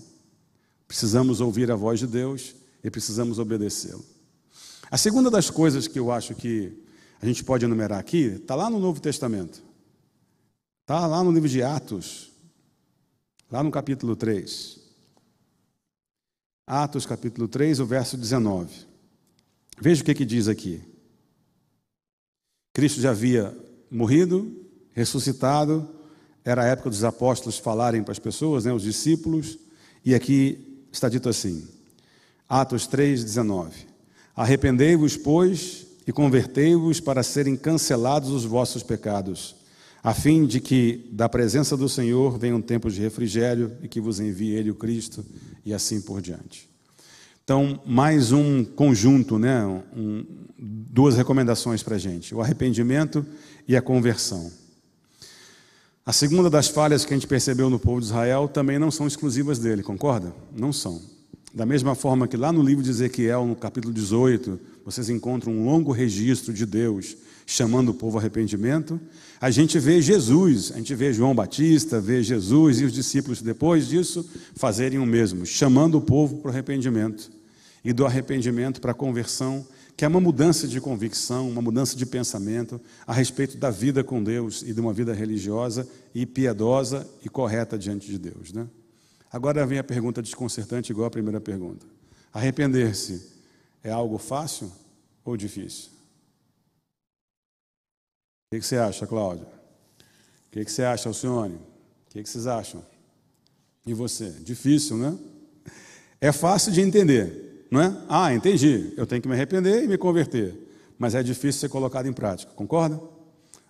Precisamos 0.87 1.39
ouvir 1.39 1.71
a 1.71 1.75
voz 1.75 1.99
de 1.99 2.07
Deus 2.07 2.55
e 2.83 2.89
precisamos 2.89 3.39
obedecê-lo. 3.39 4.03
A 4.89 4.97
segunda 4.97 5.31
das 5.31 5.49
coisas 5.49 5.87
que 5.87 5.97
eu 5.97 6.11
acho 6.11 6.35
que 6.35 6.73
a 7.21 7.25
gente 7.25 7.43
pode 7.43 7.63
enumerar 7.63 7.99
aqui 7.99 8.39
está 8.41 8.55
lá 8.55 8.69
no 8.69 8.79
Novo 8.79 8.99
Testamento. 8.99 9.63
Está 10.81 11.07
lá 11.07 11.23
no 11.23 11.31
livro 11.31 11.47
de 11.47 11.63
Atos, 11.63 12.31
lá 13.49 13.63
no 13.63 13.71
capítulo 13.71 14.15
3. 14.15 14.80
Atos, 16.73 17.05
capítulo 17.05 17.49
3, 17.49 17.81
o 17.81 17.85
verso 17.85 18.15
19. 18.15 18.73
Veja 19.81 20.01
o 20.01 20.05
que, 20.05 20.13
que 20.13 20.23
diz 20.23 20.47
aqui. 20.47 20.81
Cristo 22.71 23.01
já 23.01 23.09
havia 23.09 23.53
morrido, 23.91 24.55
ressuscitado, 24.93 25.85
era 26.45 26.63
a 26.63 26.67
época 26.67 26.89
dos 26.89 27.03
apóstolos 27.03 27.57
falarem 27.57 28.01
para 28.01 28.13
as 28.13 28.19
pessoas, 28.19 28.63
né, 28.63 28.71
os 28.71 28.83
discípulos, 28.83 29.59
e 30.05 30.15
aqui 30.15 30.85
está 30.89 31.09
dito 31.09 31.27
assim, 31.27 31.67
Atos 32.47 32.87
3, 32.87 33.21
19: 33.21 33.87
Arrependei-vos, 34.33 35.17
pois, 35.17 35.85
e 36.07 36.13
convertei-vos 36.13 37.01
para 37.01 37.21
serem 37.21 37.57
cancelados 37.57 38.29
os 38.29 38.45
vossos 38.45 38.81
pecados, 38.81 39.57
a 40.03 40.13
fim 40.13 40.45
de 40.45 40.59
que 40.59 41.07
da 41.11 41.29
presença 41.29 41.77
do 41.77 41.87
Senhor 41.87 42.37
venham 42.37 42.61
tempos 42.61 42.95
de 42.95 43.01
refrigério 43.01 43.71
e 43.83 43.87
que 43.87 44.01
vos 44.01 44.19
envie 44.19 44.51
Ele 44.51 44.71
o 44.71 44.75
Cristo, 44.75 45.23
e 45.63 45.73
assim 45.73 46.01
por 46.01 46.21
diante. 46.21 46.69
Então, 47.43 47.79
mais 47.85 48.31
um 48.31 48.63
conjunto, 48.63 49.37
né? 49.37 49.63
Um, 49.95 50.25
duas 50.57 51.15
recomendações 51.15 51.83
para 51.83 51.95
a 51.95 51.99
gente: 51.99 52.33
o 52.33 52.41
arrependimento 52.41 53.25
e 53.67 53.75
a 53.75 53.81
conversão. 53.81 54.51
A 56.03 56.11
segunda 56.11 56.49
das 56.49 56.67
falhas 56.67 57.05
que 57.05 57.13
a 57.13 57.17
gente 57.17 57.27
percebeu 57.27 57.69
no 57.69 57.79
povo 57.79 57.99
de 57.99 58.07
Israel 58.07 58.47
também 58.47 58.79
não 58.79 58.89
são 58.89 59.05
exclusivas 59.05 59.59
dele, 59.59 59.83
concorda? 59.83 60.33
Não 60.55 60.73
são. 60.73 60.99
Da 61.53 61.65
mesma 61.65 61.93
forma 61.93 62.27
que 62.27 62.37
lá 62.37 62.51
no 62.51 62.63
livro 62.63 62.83
de 62.83 62.89
Ezequiel, 62.89 63.45
no 63.45 63.55
capítulo 63.55 63.93
18, 63.93 64.59
vocês 64.83 65.09
encontram 65.09 65.53
um 65.53 65.65
longo 65.65 65.91
registro 65.91 66.53
de 66.53 66.65
Deus 66.65 67.15
chamando 67.45 67.89
o 67.89 67.93
povo 67.93 68.17
ao 68.17 68.19
arrependimento, 68.19 68.99
a 69.39 69.49
gente 69.49 69.79
vê 69.79 70.01
Jesus, 70.01 70.71
a 70.71 70.77
gente 70.77 70.93
vê 70.95 71.11
João 71.11 71.33
Batista, 71.33 71.99
vê 71.99 72.21
Jesus 72.21 72.81
e 72.81 72.85
os 72.85 72.93
discípulos 72.93 73.41
depois 73.41 73.87
disso 73.87 74.29
fazerem 74.55 74.99
o 74.99 75.05
mesmo, 75.05 75.45
chamando 75.45 75.97
o 75.97 76.01
povo 76.01 76.37
para 76.37 76.49
o 76.49 76.51
arrependimento 76.51 77.31
e 77.83 77.91
do 77.91 78.05
arrependimento 78.05 78.79
para 78.79 78.91
a 78.91 78.95
conversão 78.95 79.65
que 80.01 80.05
é 80.05 80.07
uma 80.07 80.19
mudança 80.19 80.67
de 80.67 80.81
convicção, 80.81 81.47
uma 81.47 81.61
mudança 81.61 81.95
de 81.95 82.07
pensamento 82.07 82.81
a 83.05 83.13
respeito 83.13 83.55
da 83.55 83.69
vida 83.69 84.03
com 84.03 84.23
Deus 84.23 84.63
e 84.63 84.73
de 84.73 84.81
uma 84.81 84.91
vida 84.91 85.13
religiosa 85.13 85.87
e 86.11 86.25
piedosa 86.25 87.07
e 87.23 87.29
correta 87.29 87.77
diante 87.77 88.07
de 88.07 88.17
Deus. 88.17 88.51
Né? 88.51 88.67
Agora 89.31 89.63
vem 89.63 89.77
a 89.77 89.83
pergunta 89.83 90.19
desconcertante, 90.19 90.91
igual 90.91 91.05
a 91.05 91.11
primeira 91.11 91.39
pergunta: 91.39 91.85
arrepender-se 92.33 93.27
é 93.83 93.91
algo 93.91 94.17
fácil 94.17 94.71
ou 95.23 95.37
difícil? 95.37 95.91
O 98.53 98.59
que 98.59 98.65
você 98.65 98.75
acha, 98.75 99.07
Cláudia? 99.07 99.47
O 99.47 100.51
que 100.51 100.69
você 100.69 100.83
acha, 100.83 101.07
Alcione? 101.07 101.55
O 101.55 102.11
que 102.11 102.29
vocês 102.29 102.47
acham? 102.47 102.83
E 103.85 103.93
você? 103.93 104.29
Difícil, 104.41 104.97
né? 104.97 105.17
É 106.19 106.33
fácil 106.33 106.73
de 106.73 106.81
entender, 106.81 107.65
não 107.71 107.81
é? 107.81 107.97
Ah, 108.09 108.33
entendi. 108.33 108.93
Eu 108.97 109.07
tenho 109.07 109.21
que 109.21 109.27
me 109.29 109.35
arrepender 109.35 109.85
e 109.85 109.87
me 109.87 109.97
converter. 109.97 110.53
Mas 110.99 111.15
é 111.15 111.23
difícil 111.23 111.61
ser 111.61 111.69
colocado 111.69 112.07
em 112.07 112.13
prática, 112.13 112.51
concorda? 112.51 113.01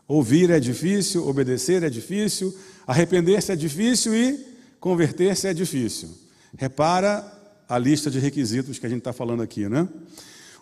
Ouvir 0.07 0.49
é 0.49 0.59
difícil, 0.59 1.27
obedecer 1.27 1.83
é 1.83 1.89
difícil, 1.89 2.51
arrepender-se 2.87 3.51
é 3.51 3.55
difícil 3.55 4.15
e 4.15 4.43
converter-se 4.79 5.47
é 5.47 5.53
difícil. 5.53 6.09
Repara 6.57 7.23
a 7.69 7.77
lista 7.77 8.09
de 8.09 8.17
requisitos 8.17 8.79
que 8.79 8.85
a 8.87 8.89
gente 8.89 8.99
está 8.99 9.13
falando 9.13 9.43
aqui, 9.43 9.69
né? 9.69 9.87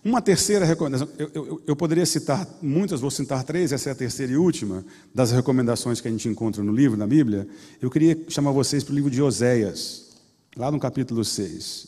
Uma 0.04 0.22
terceira 0.22 0.66
recomendação, 0.66 1.10
eu, 1.18 1.30
eu, 1.34 1.64
eu, 1.68 1.76
poderia 1.76 2.06
citar 2.06 2.48
muitas, 2.62 3.02
vou 3.02 3.12
citar 3.12 3.44
três, 3.44 3.74
essa 3.74 3.90
é 3.90 3.92
a 3.92 3.96
terceira 3.96 4.32
e 4.32 4.38
última 4.38 4.86
das 5.14 5.32
recomendações 5.32 6.00
que 6.00 6.08
a 6.08 6.12
gente 6.12 6.30
encontra 6.30 6.64
no 6.64 6.72
livro, 6.72 6.98
na 6.98 7.06
Bíblia. 7.06 7.48
Eu 7.82 7.90
queria 7.90 8.18
chamar 8.30 8.52
vocês 8.52 8.82
para 8.82 8.94
o 8.94 8.96
livro 8.96 9.12
de 9.12 9.22
Oséias, 9.22 10.18
lá 10.56 10.72
no 10.72 10.80
capítulo 10.80 11.26
6. 11.26 11.88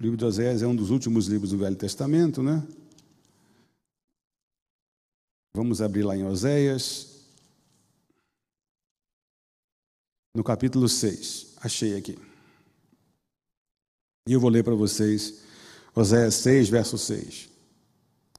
O 0.00 0.02
livro 0.02 0.16
de 0.16 0.24
Oséias 0.24 0.62
é 0.62 0.66
um 0.66 0.74
dos 0.74 0.90
últimos 0.90 1.26
livros 1.28 1.50
do 1.50 1.58
Velho 1.58 1.76
Testamento, 1.76 2.42
né? 2.42 2.60
Vamos 5.54 5.80
abrir 5.80 6.02
lá 6.02 6.16
em 6.16 6.24
Oséias, 6.24 7.20
no 10.34 10.42
capítulo 10.42 10.88
6. 10.88 11.54
Achei 11.62 11.96
aqui. 11.96 12.18
E 14.26 14.32
eu 14.32 14.40
vou 14.40 14.50
ler 14.50 14.64
para 14.64 14.74
vocês 14.74 15.43
Oséias 15.94 16.34
6, 16.34 16.68
verso 16.68 16.98
6. 16.98 17.48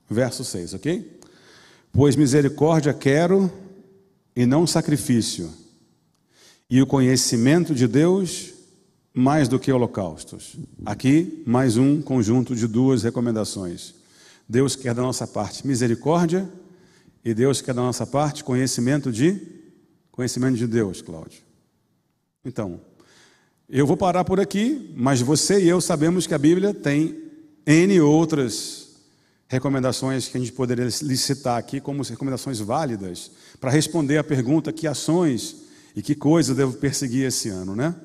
Verso 0.10 0.44
6, 0.44 0.74
ok? 0.74 1.20
Pois 1.92 2.16
misericórdia 2.16 2.94
quero 2.94 3.52
e 4.36 4.46
não 4.46 4.68
sacrifício, 4.68 5.50
e 6.70 6.82
o 6.82 6.88
conhecimento 6.88 7.74
de 7.74 7.88
Deus 7.88 8.54
mais 9.14 9.48
do 9.48 9.58
que 9.58 9.72
holocaustos. 9.72 10.58
Aqui, 10.86 11.42
mais 11.48 11.78
um 11.78 12.02
conjunto 12.02 12.54
de 12.54 12.68
duas 12.68 13.04
recomendações. 13.04 13.96
Deus 14.48 14.76
quer 14.76 14.94
da 14.94 15.02
nossa 15.02 15.26
parte 15.26 15.66
misericórdia 15.66 16.48
e 17.24 17.34
Deus 17.34 17.62
quer 17.62 17.74
da 17.74 17.82
nossa 17.82 18.06
parte 18.06 18.44
conhecimento 18.44 19.12
de 19.12 19.40
conhecimento 20.12 20.58
de 20.58 20.68
Deus, 20.68 21.02
Cláudio. 21.02 21.42
Então, 22.44 22.82
eu 23.70 23.88
vou 23.88 23.96
parar 23.96 24.26
por 24.26 24.40
aqui, 24.40 24.94
mas 24.96 25.22
você 25.22 25.64
e 25.64 25.68
eu 25.70 25.80
sabemos 25.80 26.28
que 26.28 26.34
a 26.34 26.38
Bíblia 26.38 26.74
tem 26.74 27.25
N 27.66 28.00
outras 28.00 28.90
recomendações 29.48 30.28
que 30.28 30.38
a 30.38 30.40
gente 30.40 30.52
poderia 30.52 30.86
licitar 31.02 31.58
aqui 31.58 31.80
como 31.80 32.04
recomendações 32.04 32.60
válidas 32.60 33.32
para 33.60 33.72
responder 33.72 34.18
à 34.18 34.24
pergunta 34.24 34.72
que 34.72 34.88
ações 34.88 35.64
e 35.96 36.02
que 36.02 36.14
coisas 36.14 36.56
devo 36.56 36.74
perseguir 36.74 37.26
esse 37.26 37.50
ano, 37.50 37.76
né? 37.76 37.96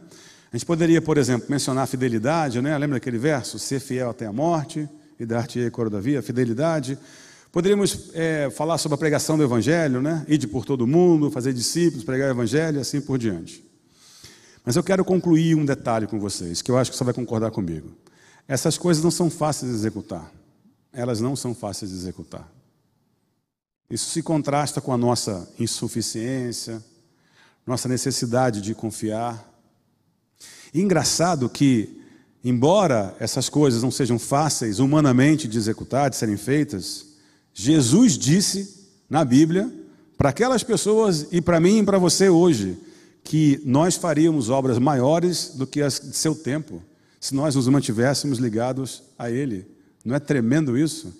A 0.52 0.56
gente 0.56 0.66
poderia, 0.66 1.00
por 1.00 1.18
exemplo, 1.18 1.46
mencionar 1.48 1.84
a 1.84 1.86
fidelidade, 1.86 2.60
né? 2.60 2.76
Lembra 2.76 2.96
daquele 2.96 3.18
verso? 3.18 3.58
Ser 3.58 3.80
fiel 3.80 4.10
até 4.10 4.26
a 4.26 4.32
morte 4.32 4.88
e 5.18 5.26
dar-te 5.26 5.70
coro 5.70 5.90
da 5.90 6.00
via, 6.00 6.22
fidelidade. 6.22 6.98
Poderíamos 7.52 8.10
é, 8.14 8.48
falar 8.50 8.78
sobre 8.78 8.94
a 8.94 8.98
pregação 8.98 9.36
do 9.36 9.42
Evangelho, 9.42 10.00
né? 10.00 10.24
Ir 10.28 10.46
por 10.46 10.64
todo 10.64 10.86
mundo, 10.86 11.30
fazer 11.30 11.52
discípulos, 11.52 12.04
pregar 12.04 12.28
o 12.28 12.32
Evangelho 12.32 12.78
e 12.78 12.80
assim 12.80 13.00
por 13.00 13.18
diante. 13.18 13.64
Mas 14.64 14.76
eu 14.76 14.82
quero 14.82 15.04
concluir 15.04 15.54
um 15.54 15.64
detalhe 15.64 16.06
com 16.06 16.18
vocês, 16.18 16.62
que 16.62 16.70
eu 16.70 16.78
acho 16.78 16.90
que 16.90 16.96
você 16.96 17.04
vai 17.04 17.14
concordar 17.14 17.50
comigo. 17.50 17.90
Essas 18.50 18.76
coisas 18.76 19.00
não 19.00 19.12
são 19.12 19.30
fáceis 19.30 19.70
de 19.70 19.78
executar. 19.78 20.28
Elas 20.92 21.20
não 21.20 21.36
são 21.36 21.54
fáceis 21.54 21.92
de 21.92 21.96
executar. 21.96 22.50
Isso 23.88 24.10
se 24.10 24.24
contrasta 24.24 24.80
com 24.80 24.92
a 24.92 24.98
nossa 24.98 25.48
insuficiência, 25.56 26.82
nossa 27.64 27.88
necessidade 27.88 28.60
de 28.60 28.74
confiar. 28.74 29.48
Engraçado 30.74 31.48
que, 31.48 32.02
embora 32.42 33.14
essas 33.20 33.48
coisas 33.48 33.84
não 33.84 33.90
sejam 33.92 34.18
fáceis 34.18 34.80
humanamente 34.80 35.46
de 35.46 35.56
executar, 35.56 36.10
de 36.10 36.16
serem 36.16 36.36
feitas, 36.36 37.06
Jesus 37.54 38.18
disse 38.18 38.88
na 39.08 39.24
Bíblia, 39.24 39.72
para 40.18 40.30
aquelas 40.30 40.64
pessoas 40.64 41.28
e 41.30 41.40
para 41.40 41.60
mim 41.60 41.78
e 41.78 41.84
para 41.84 41.98
você 41.98 42.28
hoje, 42.28 42.76
que 43.22 43.62
nós 43.64 43.94
faríamos 43.94 44.50
obras 44.50 44.76
maiores 44.76 45.52
do 45.54 45.68
que 45.68 45.80
as 45.80 46.00
de 46.00 46.16
seu 46.16 46.34
tempo 46.34 46.82
se 47.20 47.34
nós 47.34 47.54
nos 47.54 47.68
mantivéssemos 47.68 48.38
ligados 48.38 49.02
a 49.18 49.30
Ele. 49.30 49.66
Não 50.02 50.16
é 50.16 50.18
tremendo 50.18 50.76
isso? 50.78 51.14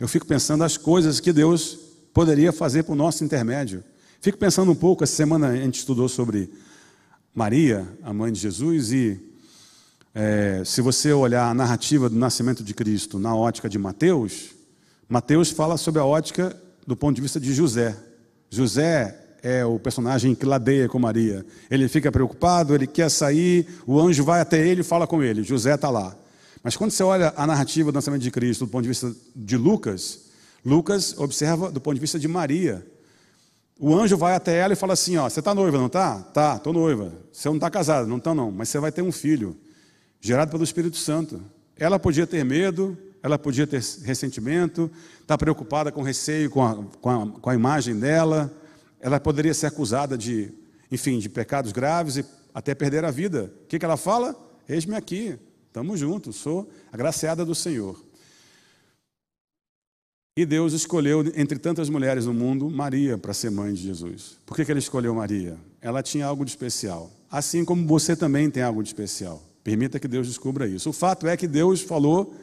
Eu 0.00 0.08
fico 0.08 0.26
pensando 0.26 0.64
as 0.64 0.76
coisas 0.76 1.20
que 1.20 1.32
Deus 1.32 1.78
poderia 2.12 2.52
fazer 2.52 2.82
por 2.82 2.96
nosso 2.96 3.22
intermédio. 3.24 3.82
Fico 4.20 4.36
pensando 4.36 4.72
um 4.72 4.74
pouco, 4.74 5.04
essa 5.04 5.14
semana 5.14 5.48
a 5.48 5.56
gente 5.56 5.78
estudou 5.78 6.08
sobre 6.08 6.50
Maria, 7.32 7.86
a 8.02 8.12
mãe 8.12 8.32
de 8.32 8.40
Jesus, 8.40 8.92
e 8.92 9.20
é, 10.12 10.62
se 10.64 10.80
você 10.80 11.12
olhar 11.12 11.48
a 11.48 11.54
narrativa 11.54 12.08
do 12.08 12.16
nascimento 12.16 12.64
de 12.64 12.74
Cristo 12.74 13.18
na 13.18 13.34
ótica 13.34 13.68
de 13.68 13.78
Mateus, 13.78 14.50
Mateus 15.08 15.50
fala 15.50 15.76
sobre 15.76 16.00
a 16.00 16.04
ótica 16.04 16.56
do 16.86 16.96
ponto 16.96 17.14
de 17.14 17.22
vista 17.22 17.38
de 17.38 17.52
José. 17.52 17.96
José 18.50 19.23
é 19.44 19.62
o 19.62 19.78
personagem 19.78 20.34
que 20.34 20.46
ladeia 20.46 20.88
com 20.88 20.98
Maria. 20.98 21.44
Ele 21.70 21.86
fica 21.86 22.10
preocupado, 22.10 22.74
ele 22.74 22.86
quer 22.86 23.10
sair, 23.10 23.68
o 23.86 24.00
anjo 24.00 24.24
vai 24.24 24.40
até 24.40 24.66
ele 24.66 24.80
e 24.80 24.84
fala 24.84 25.06
com 25.06 25.22
ele. 25.22 25.42
José 25.42 25.74
está 25.74 25.90
lá. 25.90 26.16
Mas 26.62 26.78
quando 26.78 26.92
você 26.92 27.02
olha 27.02 27.30
a 27.36 27.46
narrativa 27.46 27.92
do 27.92 27.94
nascimento 27.94 28.22
de 28.22 28.30
Cristo 28.30 28.64
do 28.64 28.70
ponto 28.70 28.84
de 28.84 28.88
vista 28.88 29.14
de 29.36 29.58
Lucas, 29.58 30.20
Lucas 30.64 31.14
observa 31.18 31.70
do 31.70 31.78
ponto 31.78 31.94
de 31.94 32.00
vista 32.00 32.18
de 32.18 32.26
Maria. 32.26 32.86
O 33.78 33.94
anjo 33.94 34.16
vai 34.16 34.34
até 34.34 34.56
ela 34.56 34.72
e 34.72 34.76
fala 34.76 34.94
assim: 34.94 35.18
ó, 35.18 35.28
você 35.28 35.40
está 35.40 35.54
noiva, 35.54 35.76
não 35.76 35.88
está? 35.88 36.20
Tá, 36.20 36.56
estou 36.56 36.72
noiva. 36.72 37.12
Você 37.30 37.46
não 37.48 37.56
está 37.56 37.68
casada, 37.68 38.06
não 38.06 38.16
está 38.16 38.34
não, 38.34 38.50
mas 38.50 38.70
você 38.70 38.78
vai 38.78 38.90
ter 38.90 39.02
um 39.02 39.12
filho, 39.12 39.54
gerado 40.22 40.50
pelo 40.50 40.64
Espírito 40.64 40.96
Santo. 40.96 41.42
Ela 41.76 41.98
podia 41.98 42.26
ter 42.26 42.42
medo, 42.46 42.96
ela 43.22 43.38
podia 43.38 43.66
ter 43.66 43.82
ressentimento, 44.04 44.90
estar 45.20 45.26
tá 45.26 45.38
preocupada 45.38 45.92
com 45.92 46.00
receio 46.00 46.48
com 46.48 46.64
a, 46.64 46.82
com 46.98 47.10
a, 47.10 47.26
com 47.40 47.50
a 47.50 47.54
imagem 47.54 47.98
dela 47.98 48.50
ela 49.04 49.20
poderia 49.20 49.52
ser 49.52 49.66
acusada 49.66 50.16
de, 50.16 50.50
enfim, 50.90 51.18
de 51.18 51.28
pecados 51.28 51.72
graves 51.72 52.16
e 52.16 52.24
até 52.54 52.74
perder 52.74 53.04
a 53.04 53.10
vida. 53.10 53.52
O 53.62 53.66
que, 53.66 53.78
que 53.78 53.84
ela 53.84 53.98
fala? 53.98 54.34
Eis-me 54.66 54.96
aqui, 54.96 55.38
estamos 55.66 56.00
juntos, 56.00 56.36
sou 56.36 56.70
agraciada 56.90 57.44
do 57.44 57.54
Senhor. 57.54 58.02
E 60.34 60.46
Deus 60.46 60.72
escolheu, 60.72 61.20
entre 61.36 61.58
tantas 61.58 61.90
mulheres 61.90 62.24
no 62.24 62.32
mundo, 62.32 62.70
Maria 62.70 63.18
para 63.18 63.34
ser 63.34 63.50
mãe 63.50 63.74
de 63.74 63.82
Jesus. 63.82 64.38
Por 64.46 64.56
que, 64.56 64.64
que 64.64 64.72
ele 64.72 64.78
escolheu 64.78 65.14
Maria? 65.14 65.58
Ela 65.82 66.02
tinha 66.02 66.24
algo 66.24 66.42
de 66.42 66.52
especial. 66.52 67.12
Assim 67.30 67.62
como 67.62 67.86
você 67.86 68.16
também 68.16 68.50
tem 68.50 68.62
algo 68.62 68.82
de 68.82 68.88
especial. 68.88 69.42
Permita 69.62 70.00
que 70.00 70.08
Deus 70.08 70.28
descubra 70.28 70.66
isso. 70.66 70.88
O 70.88 70.94
fato 70.94 71.26
é 71.26 71.36
que 71.36 71.46
Deus 71.46 71.82
falou, 71.82 72.34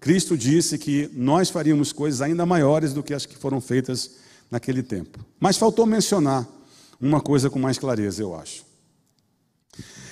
Cristo 0.00 0.36
disse 0.36 0.78
que 0.78 1.08
nós 1.14 1.48
faríamos 1.48 1.92
coisas 1.92 2.20
ainda 2.20 2.44
maiores 2.44 2.92
do 2.92 3.04
que 3.04 3.14
as 3.14 3.24
que 3.24 3.36
foram 3.36 3.60
feitas 3.60 4.26
naquele 4.50 4.82
tempo. 4.82 5.24
Mas 5.38 5.56
faltou 5.56 5.86
mencionar 5.86 6.46
uma 7.00 7.20
coisa 7.20 7.48
com 7.48 7.58
mais 7.58 7.78
clareza, 7.78 8.22
eu 8.22 8.34
acho. 8.34 8.64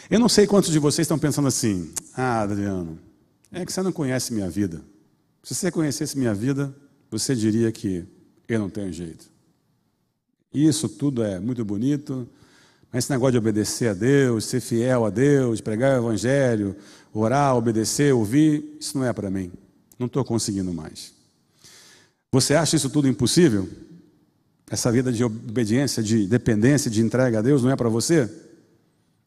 Eu 0.08 0.20
não 0.20 0.28
sei 0.28 0.46
quantos 0.46 0.70
de 0.70 0.78
vocês 0.78 1.04
estão 1.04 1.18
pensando 1.18 1.48
assim: 1.48 1.92
ah, 2.14 2.42
Adriano, 2.42 2.98
é 3.50 3.64
que 3.64 3.72
você 3.72 3.82
não 3.82 3.92
conhece 3.92 4.32
minha 4.32 4.48
vida. 4.48 4.82
Se 5.42 5.54
você 5.54 5.70
conhecesse 5.70 6.18
minha 6.18 6.34
vida, 6.34 6.74
você 7.10 7.34
diria 7.34 7.70
que 7.72 8.04
eu 8.48 8.58
não 8.58 8.68
tenho 8.68 8.92
jeito. 8.92 9.30
Isso 10.52 10.88
tudo 10.88 11.22
é 11.22 11.38
muito 11.38 11.64
bonito, 11.64 12.28
mas 12.92 13.04
esse 13.04 13.12
negócio 13.12 13.32
de 13.32 13.38
obedecer 13.38 13.88
a 13.88 13.94
Deus, 13.94 14.44
ser 14.44 14.60
fiel 14.60 15.04
a 15.04 15.10
Deus, 15.10 15.60
pregar 15.60 16.00
o 16.00 16.04
Evangelho, 16.04 16.76
orar, 17.12 17.56
obedecer, 17.56 18.14
ouvir, 18.14 18.76
isso 18.80 18.96
não 18.96 19.04
é 19.04 19.12
para 19.12 19.30
mim. 19.30 19.52
Não 19.98 20.06
estou 20.06 20.24
conseguindo 20.24 20.72
mais. 20.72 21.12
Você 22.32 22.54
acha 22.54 22.76
isso 22.76 22.90
tudo 22.90 23.08
impossível? 23.08 23.68
Essa 24.68 24.90
vida 24.90 25.12
de 25.12 25.22
obediência, 25.22 26.02
de 26.02 26.26
dependência, 26.26 26.90
de 26.90 27.00
entrega 27.00 27.38
a 27.38 27.42
Deus 27.42 27.62
não 27.62 27.70
é 27.70 27.76
para 27.76 27.88
você? 27.88 28.28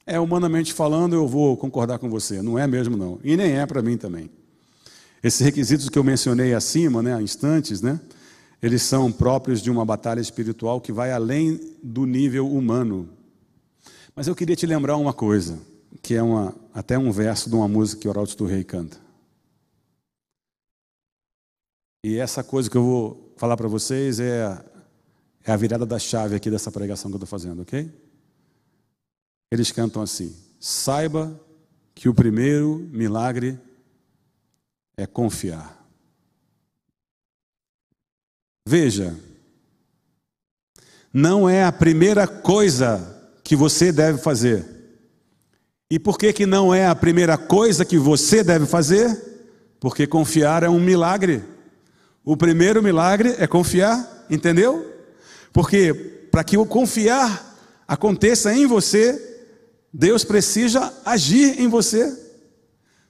É 0.06 0.20
humanamente 0.20 0.74
falando, 0.74 1.14
eu 1.14 1.28
vou 1.28 1.56
concordar 1.56 1.98
com 1.98 2.10
você. 2.10 2.42
Não 2.42 2.60
é 2.60 2.68
mesmo, 2.68 2.98
não. 2.98 3.20
E 3.24 3.38
nem 3.38 3.58
é 3.58 3.66
para 3.66 3.82
mim 3.82 3.96
também. 3.96 4.30
Esses 5.24 5.40
requisitos 5.40 5.88
que 5.88 5.98
eu 5.98 6.04
mencionei 6.04 6.54
acima, 6.54 7.02
né, 7.02 7.22
instantes, 7.22 7.82
né, 7.82 8.00
eles 8.62 8.82
são 8.82 9.12
próprios 9.12 9.62
de 9.62 9.72
uma 9.72 9.86
batalha 9.86 10.20
espiritual 10.20 10.82
que 10.82 10.92
vai 10.92 11.12
além 11.12 11.60
do 11.82 12.06
nível 12.06 12.52
humano. 12.52 13.10
Mas 14.16 14.28
eu 14.28 14.36
queria 14.36 14.56
te 14.56 14.66
lembrar 14.66 14.98
uma 14.98 15.14
coisa, 15.14 15.58
que 16.02 16.16
é 16.16 16.22
uma, 16.22 16.54
até 16.74 16.98
um 16.98 17.12
verso 17.12 17.50
de 17.50 17.56
uma 17.56 17.68
música 17.68 18.02
que 18.02 18.08
o 18.08 18.12
Oraldo 18.12 18.36
do 18.36 18.46
Rei 18.46 18.64
canta. 18.64 18.98
E 22.04 22.18
essa 22.18 22.44
coisa 22.44 22.70
que 22.70 22.76
eu 22.76 22.84
vou 22.84 23.34
falar 23.38 23.56
para 23.56 23.68
vocês 23.68 24.20
é, 24.20 24.58
é 25.50 25.52
a 25.52 25.58
virada 25.58 25.84
da 25.84 25.98
chave 25.98 26.36
aqui 26.36 26.52
dessa 26.52 26.72
pregação 26.72 27.10
que 27.10 27.16
eu 27.16 27.18
estou 27.18 27.28
fazendo, 27.28 27.64
ok? 27.64 27.92
Eles 29.52 29.72
cantam 29.72 30.00
assim: 30.00 30.36
saiba 30.60 31.40
que 31.96 32.08
o 32.08 32.14
primeiro 32.14 32.88
milagre 32.92 33.60
é 34.96 35.08
confiar. 35.08 35.84
Veja, 38.68 39.18
não 41.12 41.50
é 41.50 41.64
a 41.64 41.72
primeira 41.72 42.28
coisa 42.28 43.34
que 43.44 43.56
você 43.56 43.92
deve 43.92 44.20
fazer. 44.20 44.64
E 45.90 45.98
por 45.98 46.20
que, 46.20 46.32
que 46.32 46.46
não 46.46 46.72
é 46.72 46.86
a 46.86 46.94
primeira 46.94 47.40
coisa 47.40 47.84
que 47.84 47.98
você 47.98 48.44
deve 48.44 48.68
fazer? 48.68 49.20
Porque 49.80 50.06
confiar 50.06 50.62
é 50.62 50.70
um 50.70 50.80
milagre. 50.80 51.44
O 52.24 52.38
primeiro 52.38 52.84
milagre 52.84 53.34
é 53.40 53.48
confiar, 53.48 54.28
entendeu? 54.30 54.99
Porque 55.52 55.94
para 56.32 56.44
que 56.44 56.58
o 56.58 56.66
confiar 56.66 57.58
aconteça 57.88 58.54
em 58.54 58.68
você, 58.68 59.48
Deus 59.94 60.24
precisa 60.24 60.94
agir 61.04 61.60
em 61.60 61.68
você. 61.68 62.16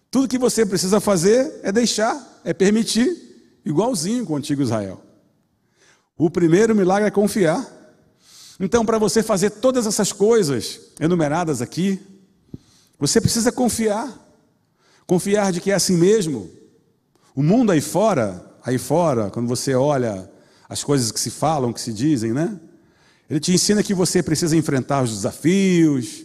Tudo 0.10 0.28
que 0.28 0.38
você 0.38 0.66
precisa 0.66 1.00
fazer 1.00 1.60
é 1.62 1.72
deixar, 1.72 2.42
é 2.44 2.54
permitir, 2.54 3.60
igualzinho 3.66 4.26
com 4.26 4.34
o 4.34 4.38
antigo 4.38 4.62
Israel. 4.62 5.04
O 6.18 6.30
primeiro 6.30 6.76
milagre 6.76 7.08
é 7.08 7.12
confiar. 7.12 7.66
Então, 8.60 8.86
para 8.86 8.98
você 8.98 9.24
fazer 9.24 9.52
todas 9.52 9.86
essas 9.86 10.12
coisas 10.12 10.80
enumeradas 11.00 11.62
aqui, 11.62 12.00
você 12.98 13.22
precisa 13.22 13.52
confiar. 13.52 14.28
Confiar 15.08 15.52
de 15.52 15.62
que 15.62 15.72
é 15.72 15.76
assim 15.76 15.96
mesmo. 15.96 16.50
O 17.34 17.42
mundo 17.42 17.72
aí 17.72 17.80
fora, 17.80 18.46
aí 18.64 18.78
fora, 18.78 19.30
quando 19.30 19.48
você 19.48 19.74
olha 19.74 20.30
as 20.70 20.84
coisas 20.84 21.12
que 21.12 21.20
se 21.20 21.32
falam, 21.32 21.74
que 21.74 21.82
se 21.82 21.92
dizem, 21.92 22.32
né? 22.32 22.58
Ele 23.28 23.40
te 23.40 23.52
ensina 23.52 23.82
que 23.82 23.94
você 23.94 24.22
precisa 24.22 24.56
enfrentar 24.56 25.04
os 25.04 25.12
desafios, 25.12 26.24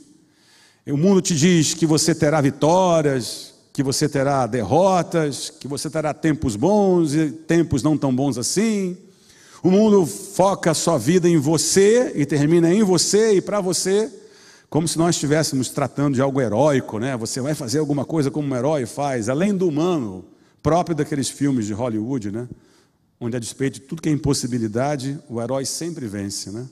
o 0.86 0.98
mundo 0.98 1.22
te 1.22 1.34
diz 1.34 1.72
que 1.72 1.86
você 1.86 2.14
terá 2.14 2.42
vitórias, 2.42 3.54
que 3.72 3.82
você 3.82 4.06
terá 4.06 4.46
derrotas, 4.46 5.48
que 5.48 5.66
você 5.66 5.88
terá 5.88 6.12
tempos 6.12 6.56
bons 6.56 7.14
e 7.14 7.30
tempos 7.30 7.82
não 7.82 7.96
tão 7.96 8.14
bons 8.14 8.36
assim. 8.36 8.96
O 9.62 9.70
mundo 9.70 10.04
foca 10.04 10.72
a 10.72 10.74
sua 10.74 10.98
vida 10.98 11.26
em 11.26 11.38
você 11.38 12.12
e 12.14 12.26
termina 12.26 12.72
em 12.72 12.82
você 12.82 13.32
e 13.32 13.40
para 13.40 13.62
você, 13.62 14.12
como 14.68 14.86
se 14.86 14.98
nós 14.98 15.14
estivéssemos 15.14 15.70
tratando 15.70 16.16
de 16.16 16.20
algo 16.20 16.38
heróico, 16.38 16.98
né? 16.98 17.16
Você 17.16 17.40
vai 17.40 17.54
fazer 17.54 17.78
alguma 17.78 18.04
coisa 18.04 18.30
como 18.30 18.46
um 18.46 18.54
herói 18.54 18.84
faz, 18.84 19.30
além 19.30 19.56
do 19.56 19.66
humano, 19.66 20.22
próprio 20.62 20.94
daqueles 20.94 21.30
filmes 21.30 21.66
de 21.66 21.72
Hollywood, 21.72 22.30
né? 22.30 22.46
Onde 23.24 23.36
a 23.36 23.40
despeito 23.40 23.80
de 23.80 23.86
tudo 23.86 24.02
que 24.02 24.08
é 24.08 24.12
impossibilidade, 24.12 25.18
o 25.28 25.40
herói 25.40 25.64
sempre 25.64 26.06
vence, 26.06 26.50
né? 26.50 26.68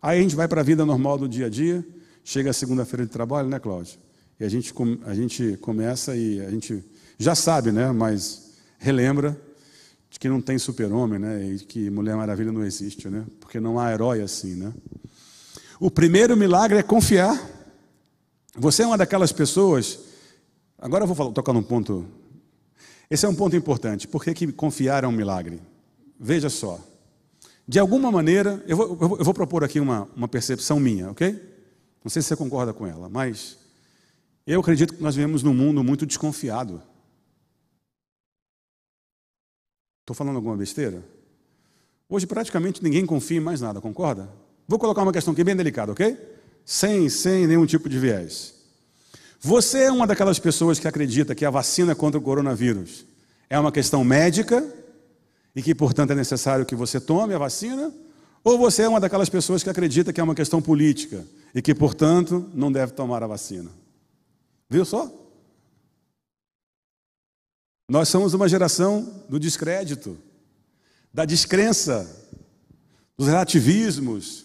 Aí 0.00 0.18
a 0.18 0.22
gente 0.22 0.34
vai 0.34 0.48
para 0.48 0.60
a 0.60 0.64
vida 0.64 0.84
normal 0.86 1.18
do 1.18 1.28
dia 1.28 1.46
a 1.46 1.48
dia 1.50 1.84
Chega 2.26 2.48
a 2.48 2.54
segunda-feira 2.54 3.04
de 3.04 3.12
trabalho, 3.12 3.50
né, 3.50 3.58
Cláudio? 3.58 3.98
E 4.40 4.44
a 4.44 4.48
gente, 4.48 4.72
a 5.04 5.14
gente 5.14 5.58
começa 5.58 6.16
e 6.16 6.40
a 6.40 6.50
gente 6.50 6.82
já 7.18 7.34
sabe, 7.34 7.70
né? 7.70 7.92
Mas 7.92 8.54
relembra 8.78 9.38
de 10.08 10.18
que 10.18 10.26
não 10.26 10.40
tem 10.40 10.58
super-homem, 10.58 11.18
né? 11.18 11.44
E 11.44 11.58
que 11.58 11.90
Mulher 11.90 12.16
Maravilha 12.16 12.50
não 12.50 12.64
existe, 12.64 13.10
né? 13.10 13.26
Porque 13.38 13.60
não 13.60 13.78
há 13.78 13.92
herói 13.92 14.22
assim, 14.22 14.54
né? 14.54 14.72
O 15.78 15.90
primeiro 15.90 16.34
milagre 16.34 16.78
é 16.78 16.82
confiar. 16.82 17.38
Você 18.56 18.84
é 18.84 18.86
uma 18.86 18.96
daquelas 18.96 19.30
pessoas. 19.30 19.98
Agora 20.78 21.04
eu 21.04 21.08
vou 21.08 21.30
tocar 21.30 21.52
num 21.52 21.62
ponto. 21.62 22.06
Esse 23.10 23.26
é 23.26 23.28
um 23.28 23.34
ponto 23.34 23.54
importante. 23.54 24.08
Por 24.08 24.24
que, 24.24 24.32
que 24.32 24.50
confiar 24.50 25.04
é 25.04 25.06
um 25.06 25.12
milagre? 25.12 25.60
Veja 26.24 26.48
só. 26.48 26.80
De 27.68 27.78
alguma 27.78 28.10
maneira, 28.10 28.64
eu 28.66 28.78
vou, 28.78 28.98
eu 29.18 29.24
vou 29.24 29.34
propor 29.34 29.62
aqui 29.62 29.78
uma, 29.78 30.08
uma 30.16 30.26
percepção 30.26 30.80
minha, 30.80 31.10
ok? 31.10 31.32
Não 32.02 32.10
sei 32.10 32.22
se 32.22 32.28
você 32.28 32.36
concorda 32.36 32.72
com 32.72 32.86
ela, 32.86 33.10
mas 33.10 33.58
eu 34.46 34.58
acredito 34.58 34.94
que 34.94 35.02
nós 35.02 35.14
vivemos 35.14 35.42
num 35.42 35.52
mundo 35.52 35.84
muito 35.84 36.06
desconfiado. 36.06 36.80
Estou 40.00 40.16
falando 40.16 40.36
alguma 40.36 40.56
besteira? 40.56 41.04
Hoje 42.08 42.26
praticamente 42.26 42.82
ninguém 42.82 43.04
confia 43.04 43.36
em 43.36 43.40
mais 43.40 43.60
nada, 43.60 43.78
concorda? 43.78 44.26
Vou 44.66 44.78
colocar 44.78 45.02
uma 45.02 45.12
questão 45.12 45.34
aqui 45.34 45.44
bem 45.44 45.54
delicada, 45.54 45.92
ok? 45.92 46.16
Sem, 46.64 47.10
sem 47.10 47.46
nenhum 47.46 47.66
tipo 47.66 47.86
de 47.86 47.98
viés. 47.98 48.54
Você 49.40 49.82
é 49.82 49.92
uma 49.92 50.06
daquelas 50.06 50.38
pessoas 50.38 50.78
que 50.78 50.88
acredita 50.88 51.34
que 51.34 51.44
a 51.44 51.50
vacina 51.50 51.94
contra 51.94 52.18
o 52.18 52.22
coronavírus 52.22 53.04
é 53.50 53.58
uma 53.58 53.70
questão 53.70 54.02
médica 54.02 54.83
e 55.54 55.62
que, 55.62 55.74
portanto, 55.74 56.10
é 56.10 56.14
necessário 56.14 56.66
que 56.66 56.74
você 56.74 57.00
tome 57.00 57.34
a 57.34 57.38
vacina? 57.38 57.92
Ou 58.42 58.58
você 58.58 58.82
é 58.82 58.88
uma 58.88 59.00
daquelas 59.00 59.28
pessoas 59.28 59.62
que 59.62 59.70
acredita 59.70 60.12
que 60.12 60.20
é 60.20 60.24
uma 60.24 60.34
questão 60.34 60.60
política 60.60 61.24
e 61.54 61.62
que, 61.62 61.74
portanto, 61.74 62.50
não 62.52 62.70
deve 62.70 62.92
tomar 62.92 63.22
a 63.22 63.26
vacina? 63.26 63.70
Viu 64.68 64.84
só? 64.84 65.10
Nós 67.88 68.08
somos 68.08 68.34
uma 68.34 68.48
geração 68.48 69.22
do 69.28 69.38
descrédito, 69.38 70.18
da 71.12 71.24
descrença, 71.24 72.10
dos 73.16 73.28
relativismos, 73.28 74.44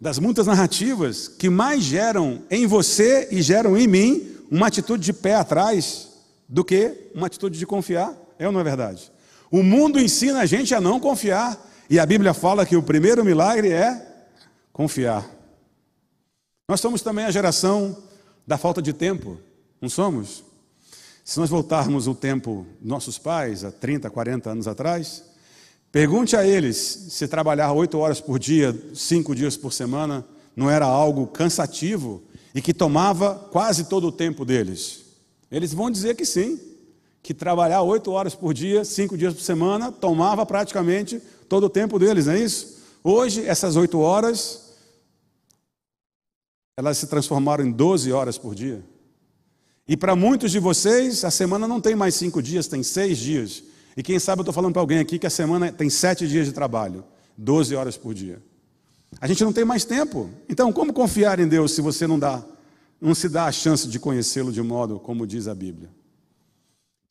das 0.00 0.18
muitas 0.18 0.46
narrativas 0.46 1.28
que 1.28 1.48
mais 1.48 1.84
geram 1.84 2.42
em 2.50 2.66
você 2.66 3.28
e 3.30 3.40
geram 3.40 3.76
em 3.76 3.86
mim 3.86 4.36
uma 4.50 4.66
atitude 4.66 5.04
de 5.04 5.12
pé 5.12 5.36
atrás 5.36 6.08
do 6.48 6.64
que 6.64 7.10
uma 7.14 7.28
atitude 7.28 7.58
de 7.58 7.64
confiar. 7.64 8.14
É 8.38 8.46
ou 8.46 8.52
não 8.52 8.60
é 8.60 8.64
verdade? 8.64 9.12
O 9.52 9.62
mundo 9.62 10.00
ensina 10.00 10.40
a 10.40 10.46
gente 10.46 10.74
a 10.74 10.80
não 10.80 10.98
confiar. 10.98 11.68
E 11.90 11.98
a 11.98 12.06
Bíblia 12.06 12.32
fala 12.32 12.64
que 12.64 12.74
o 12.74 12.82
primeiro 12.82 13.22
milagre 13.22 13.70
é 13.70 14.24
confiar. 14.72 15.28
Nós 16.66 16.80
somos 16.80 17.02
também 17.02 17.26
a 17.26 17.30
geração 17.30 18.02
da 18.46 18.56
falta 18.56 18.80
de 18.80 18.94
tempo, 18.94 19.38
não 19.78 19.90
somos? 19.90 20.42
Se 21.22 21.38
nós 21.38 21.50
voltarmos 21.50 22.06
o 22.06 22.14
tempo 22.14 22.66
dos 22.80 22.88
nossos 22.88 23.18
pais, 23.18 23.62
há 23.62 23.70
30, 23.70 24.08
40 24.08 24.50
anos 24.50 24.66
atrás, 24.66 25.22
pergunte 25.92 26.34
a 26.34 26.46
eles 26.46 26.76
se 27.10 27.28
trabalhar 27.28 27.72
oito 27.72 27.98
horas 27.98 28.22
por 28.22 28.38
dia, 28.38 28.74
cinco 28.94 29.34
dias 29.34 29.54
por 29.54 29.70
semana, 29.70 30.24
não 30.56 30.70
era 30.70 30.86
algo 30.86 31.26
cansativo 31.26 32.22
e 32.54 32.62
que 32.62 32.72
tomava 32.72 33.34
quase 33.52 33.84
todo 33.84 34.06
o 34.06 34.12
tempo 34.12 34.46
deles. 34.46 35.04
Eles 35.50 35.74
vão 35.74 35.90
dizer 35.90 36.16
que 36.16 36.24
sim, 36.24 36.58
que 37.22 37.32
trabalhar 37.32 37.82
oito 37.82 38.10
horas 38.10 38.34
por 38.34 38.52
dia, 38.52 38.84
cinco 38.84 39.16
dias 39.16 39.32
por 39.32 39.42
semana, 39.42 39.92
tomava 39.92 40.44
praticamente 40.44 41.20
todo 41.48 41.64
o 41.64 41.70
tempo 41.70 41.98
deles, 41.98 42.26
não 42.26 42.32
é 42.32 42.40
isso? 42.40 42.82
Hoje, 43.04 43.46
essas 43.46 43.76
oito 43.76 44.00
horas, 44.00 44.72
elas 46.76 46.98
se 46.98 47.06
transformaram 47.06 47.64
em 47.64 47.70
12 47.70 48.10
horas 48.12 48.36
por 48.36 48.54
dia. 48.54 48.84
E 49.86 49.96
para 49.96 50.16
muitos 50.16 50.50
de 50.50 50.58
vocês, 50.58 51.24
a 51.24 51.30
semana 51.30 51.68
não 51.68 51.80
tem 51.80 51.94
mais 51.94 52.14
cinco 52.14 52.42
dias, 52.42 52.66
tem 52.66 52.82
seis 52.82 53.18
dias. 53.18 53.62
E 53.96 54.02
quem 54.02 54.18
sabe 54.18 54.40
eu 54.40 54.42
estou 54.42 54.54
falando 54.54 54.72
para 54.72 54.82
alguém 54.82 54.98
aqui 54.98 55.18
que 55.18 55.26
a 55.26 55.30
semana 55.30 55.70
tem 55.70 55.90
sete 55.90 56.26
dias 56.26 56.46
de 56.46 56.52
trabalho, 56.52 57.04
12 57.36 57.74
horas 57.74 57.96
por 57.96 58.14
dia. 58.14 58.42
A 59.20 59.26
gente 59.26 59.44
não 59.44 59.52
tem 59.52 59.64
mais 59.64 59.84
tempo. 59.84 60.30
Então, 60.48 60.72
como 60.72 60.92
confiar 60.92 61.38
em 61.38 61.46
Deus 61.46 61.72
se 61.72 61.80
você 61.80 62.06
não 62.06 62.18
dá, 62.18 62.42
não 63.00 63.14
se 63.14 63.28
dá 63.28 63.46
a 63.46 63.52
chance 63.52 63.86
de 63.86 63.98
conhecê-lo 63.98 64.50
de 64.50 64.62
modo 64.62 64.98
como 64.98 65.26
diz 65.26 65.46
a 65.46 65.54
Bíblia? 65.54 65.90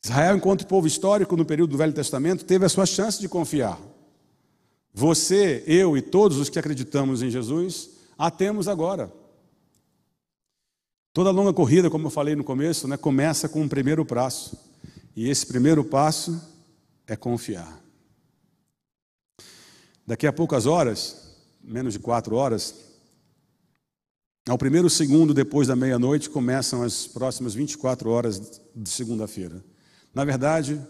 Israel, 0.04 0.36
enquanto 0.36 0.66
povo 0.66 0.86
histórico 0.86 1.36
no 1.36 1.44
período 1.44 1.70
do 1.70 1.76
Velho 1.76 1.92
Testamento, 1.92 2.44
teve 2.44 2.64
a 2.64 2.68
sua 2.68 2.84
chance 2.84 3.20
de 3.20 3.28
confiar. 3.28 3.80
Você, 4.92 5.62
eu 5.66 5.96
e 5.96 6.02
todos 6.02 6.38
os 6.38 6.48
que 6.48 6.58
acreditamos 6.58 7.22
em 7.22 7.30
Jesus, 7.30 7.90
a 8.18 8.30
temos 8.30 8.66
agora. 8.66 9.12
Toda 11.12 11.30
longa 11.30 11.52
corrida, 11.52 11.88
como 11.88 12.06
eu 12.06 12.10
falei 12.10 12.34
no 12.34 12.42
começo, 12.42 12.88
né, 12.88 12.96
começa 12.96 13.48
com 13.48 13.62
um 13.62 13.68
primeiro 13.68 14.04
passo. 14.04 14.58
E 15.14 15.28
esse 15.28 15.46
primeiro 15.46 15.84
passo 15.84 16.40
é 17.06 17.14
confiar. 17.14 17.80
Daqui 20.04 20.26
a 20.26 20.32
poucas 20.32 20.66
horas, 20.66 21.36
menos 21.62 21.92
de 21.92 22.00
quatro 22.00 22.34
horas, 22.34 22.74
ao 24.48 24.58
primeiro 24.58 24.90
segundo 24.90 25.32
depois 25.32 25.68
da 25.68 25.76
meia-noite, 25.76 26.28
começam 26.28 26.82
as 26.82 27.06
próximas 27.06 27.54
24 27.54 28.10
horas 28.10 28.60
de 28.74 28.90
segunda-feira. 28.90 29.62
Na 30.14 30.24
verdade, 30.24 30.80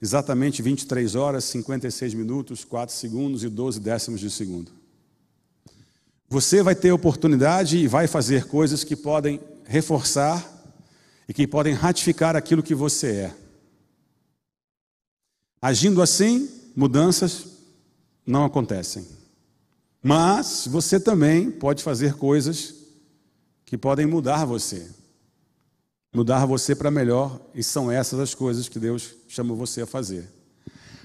exatamente 0.00 0.62
23 0.62 1.14
horas, 1.14 1.44
56 1.44 2.14
minutos, 2.14 2.64
4 2.64 2.94
segundos 2.94 3.42
e 3.42 3.48
12 3.48 3.80
décimos 3.80 4.20
de 4.20 4.30
segundo. 4.30 4.70
Você 6.28 6.62
vai 6.62 6.74
ter 6.74 6.92
oportunidade 6.92 7.78
e 7.78 7.88
vai 7.88 8.06
fazer 8.06 8.44
coisas 8.46 8.84
que 8.84 8.94
podem 8.94 9.40
reforçar 9.64 10.46
e 11.28 11.32
que 11.32 11.46
podem 11.46 11.72
ratificar 11.72 12.36
aquilo 12.36 12.62
que 12.62 12.74
você 12.74 13.06
é. 13.08 13.36
Agindo 15.60 16.02
assim, 16.02 16.48
mudanças 16.76 17.46
não 18.26 18.44
acontecem. 18.44 19.06
Mas 20.02 20.68
você 20.70 21.00
também 21.00 21.50
pode 21.50 21.82
fazer 21.82 22.14
coisas 22.14 22.74
que 23.64 23.76
podem 23.76 24.06
mudar 24.06 24.44
você 24.44 24.88
mudar 26.18 26.46
você 26.46 26.74
para 26.74 26.90
melhor, 26.90 27.40
e 27.54 27.62
são 27.62 27.92
essas 27.92 28.18
as 28.18 28.34
coisas 28.34 28.68
que 28.68 28.80
Deus 28.80 29.14
chama 29.28 29.54
você 29.54 29.82
a 29.82 29.86
fazer. 29.86 30.28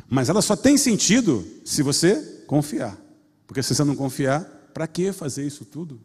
Mas 0.09 0.27
ela 0.27 0.41
só 0.41 0.55
tem 0.55 0.75
sentido 0.75 1.45
se 1.63 1.83
você 1.83 2.43
confiar. 2.47 2.97
Porque 3.45 3.61
se 3.61 3.75
você 3.75 3.83
não 3.83 3.95
confiar, 3.95 4.43
para 4.73 4.87
que 4.87 5.13
fazer 5.13 5.45
isso 5.45 5.65
tudo? 5.65 6.01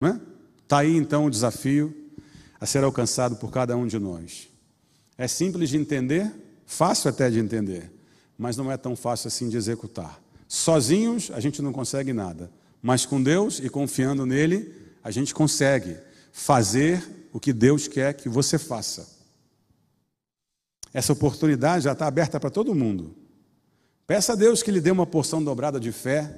Não 0.00 0.08
é? 0.08 0.20
Está 0.64 0.78
aí 0.78 0.96
então 0.96 1.26
o 1.26 1.30
desafio 1.30 1.94
a 2.60 2.66
ser 2.66 2.82
alcançado 2.82 3.36
por 3.36 3.52
cada 3.52 3.76
um 3.76 3.86
de 3.86 4.00
nós. 4.00 4.48
É 5.16 5.28
simples 5.28 5.70
de 5.70 5.76
entender, 5.76 6.28
fácil 6.66 7.08
até 7.08 7.30
de 7.30 7.38
entender, 7.38 7.92
mas 8.36 8.56
não 8.56 8.72
é 8.72 8.76
tão 8.76 8.96
fácil 8.96 9.28
assim 9.28 9.48
de 9.48 9.56
executar. 9.56 10.20
Sozinhos 10.48 11.30
a 11.32 11.38
gente 11.38 11.62
não 11.62 11.72
consegue 11.72 12.12
nada, 12.12 12.50
mas 12.82 13.06
com 13.06 13.22
Deus 13.22 13.60
e 13.60 13.68
confiando 13.68 14.26
nele, 14.26 14.74
a 15.04 15.12
gente 15.12 15.32
consegue 15.32 15.96
fazer 16.32 17.25
o 17.36 17.40
que 17.40 17.52
Deus 17.52 17.86
quer 17.86 18.14
que 18.14 18.30
você 18.30 18.58
faça. 18.58 19.06
Essa 20.92 21.12
oportunidade 21.12 21.84
já 21.84 21.92
está 21.92 22.06
aberta 22.06 22.40
para 22.40 22.48
todo 22.48 22.74
mundo. 22.74 23.14
Peça 24.06 24.32
a 24.32 24.36
Deus 24.36 24.62
que 24.62 24.70
lhe 24.70 24.80
dê 24.80 24.90
uma 24.90 25.06
porção 25.06 25.44
dobrada 25.44 25.78
de 25.78 25.92
fé 25.92 26.34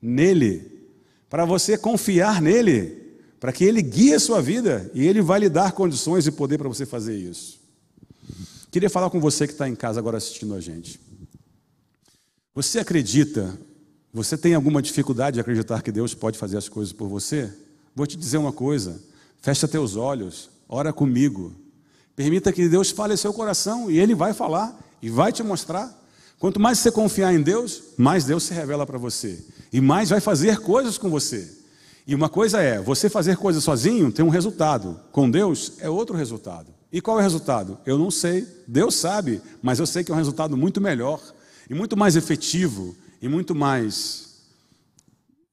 nele, 0.00 0.88
para 1.28 1.44
você 1.44 1.76
confiar 1.76 2.40
nele 2.40 3.04
para 3.38 3.52
que 3.52 3.62
Ele 3.62 3.82
guie 3.82 4.14
a 4.14 4.18
sua 4.18 4.40
vida 4.40 4.90
e 4.94 5.06
Ele 5.06 5.20
vai 5.20 5.40
lhe 5.40 5.50
dar 5.50 5.72
condições 5.72 6.26
e 6.26 6.32
poder 6.32 6.56
para 6.56 6.66
você 6.66 6.86
fazer 6.86 7.14
isso. 7.14 7.60
Queria 8.70 8.88
falar 8.88 9.10
com 9.10 9.20
você 9.20 9.46
que 9.46 9.52
está 9.52 9.68
em 9.68 9.74
casa 9.74 10.00
agora 10.00 10.16
assistindo 10.16 10.54
a 10.54 10.60
gente. 10.62 10.98
Você 12.54 12.78
acredita, 12.78 13.58
você 14.10 14.38
tem 14.38 14.54
alguma 14.54 14.80
dificuldade 14.80 15.34
de 15.34 15.40
acreditar 15.42 15.82
que 15.82 15.92
Deus 15.92 16.14
pode 16.14 16.38
fazer 16.38 16.56
as 16.56 16.70
coisas 16.70 16.94
por 16.94 17.06
você? 17.06 17.52
Vou 17.94 18.06
te 18.06 18.16
dizer 18.16 18.38
uma 18.38 18.50
coisa: 18.50 18.98
fecha 19.44 19.68
teus 19.68 19.94
olhos, 19.94 20.48
ora 20.66 20.90
comigo, 20.90 21.54
permita 22.16 22.50
que 22.50 22.66
Deus 22.66 22.90
fale 22.90 23.14
seu 23.14 23.30
coração 23.30 23.90
e 23.90 24.00
Ele 24.00 24.14
vai 24.14 24.32
falar 24.32 24.74
e 25.02 25.10
vai 25.10 25.30
te 25.32 25.42
mostrar. 25.42 25.94
Quanto 26.38 26.58
mais 26.58 26.78
você 26.78 26.90
confiar 26.90 27.34
em 27.34 27.42
Deus, 27.42 27.82
mais 27.98 28.24
Deus 28.24 28.44
se 28.44 28.54
revela 28.54 28.86
para 28.86 28.96
você 28.96 29.44
e 29.70 29.82
mais 29.82 30.08
vai 30.08 30.18
fazer 30.18 30.60
coisas 30.60 30.96
com 30.96 31.10
você. 31.10 31.58
E 32.06 32.14
uma 32.14 32.30
coisa 32.30 32.62
é, 32.62 32.80
você 32.80 33.10
fazer 33.10 33.36
coisas 33.36 33.62
sozinho 33.62 34.10
tem 34.10 34.24
um 34.24 34.30
resultado, 34.30 34.98
com 35.12 35.30
Deus 35.30 35.72
é 35.78 35.90
outro 35.90 36.16
resultado. 36.16 36.72
E 36.90 37.02
qual 37.02 37.18
é 37.18 37.20
o 37.20 37.22
resultado? 37.22 37.76
Eu 37.84 37.98
não 37.98 38.10
sei, 38.10 38.48
Deus 38.66 38.94
sabe, 38.94 39.42
mas 39.62 39.78
eu 39.78 39.86
sei 39.86 40.02
que 40.02 40.10
é 40.10 40.14
um 40.14 40.18
resultado 40.18 40.56
muito 40.56 40.80
melhor, 40.80 41.20
e 41.68 41.74
muito 41.74 41.98
mais 41.98 42.16
efetivo, 42.16 42.96
e 43.20 43.28
muito 43.28 43.54
mais, 43.54 44.36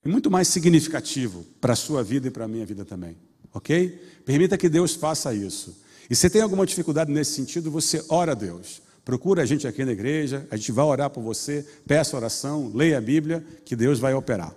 e 0.06 0.08
muito 0.08 0.32
mais 0.32 0.48
significativo 0.48 1.46
para 1.60 1.74
a 1.74 1.76
sua 1.76 2.02
vida 2.02 2.30
e 2.30 2.32
para 2.32 2.46
a 2.46 2.48
minha 2.48 2.66
vida 2.66 2.86
também. 2.86 3.18
Ok? 3.54 4.02
Permita 4.26 4.58
que 4.58 4.70
Deus 4.70 4.95
faça 4.95 5.34
isso. 5.34 5.82
E 6.10 6.16
se 6.16 6.30
tem 6.30 6.41
alguma 6.41 6.66
dificuldade 6.66 7.12
nesse 7.12 7.34
sentido, 7.34 7.72
você 7.72 8.04
ora 8.10 8.34
a 8.34 8.36
Deus. 8.36 8.82
Procura 9.04 9.43
a 9.43 9.45
gente 9.45 9.68
aqui 9.68 9.84
na 9.84 9.91
igreja, 9.91 10.47
a 10.52 10.56
gente 10.56 10.72
vai 10.72 10.86
orar 10.86 11.10
por 11.10 11.24
você, 11.24 11.66
peça 11.88 12.16
oração, 12.16 12.72
leia 12.74 12.97
a 12.97 13.02
Bíblia, 13.02 13.43
que 13.66 13.76
Deus 13.76 13.99
vai 13.99 14.14
operar. 14.14 14.56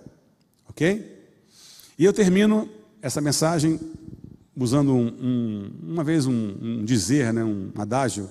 Ok? 0.69 1.13
E 1.97 2.05
eu 2.05 2.13
termino 2.13 2.69
essa 3.01 3.21
mensagem 3.21 3.79
usando 4.55 4.93
um, 4.93 5.07
um, 5.07 5.71
uma 5.83 6.03
vez 6.03 6.25
um, 6.25 6.57
um, 6.61 6.85
dizer, 6.85 7.33
né, 7.33 7.43
um 7.43 7.71
adágio 7.75 8.29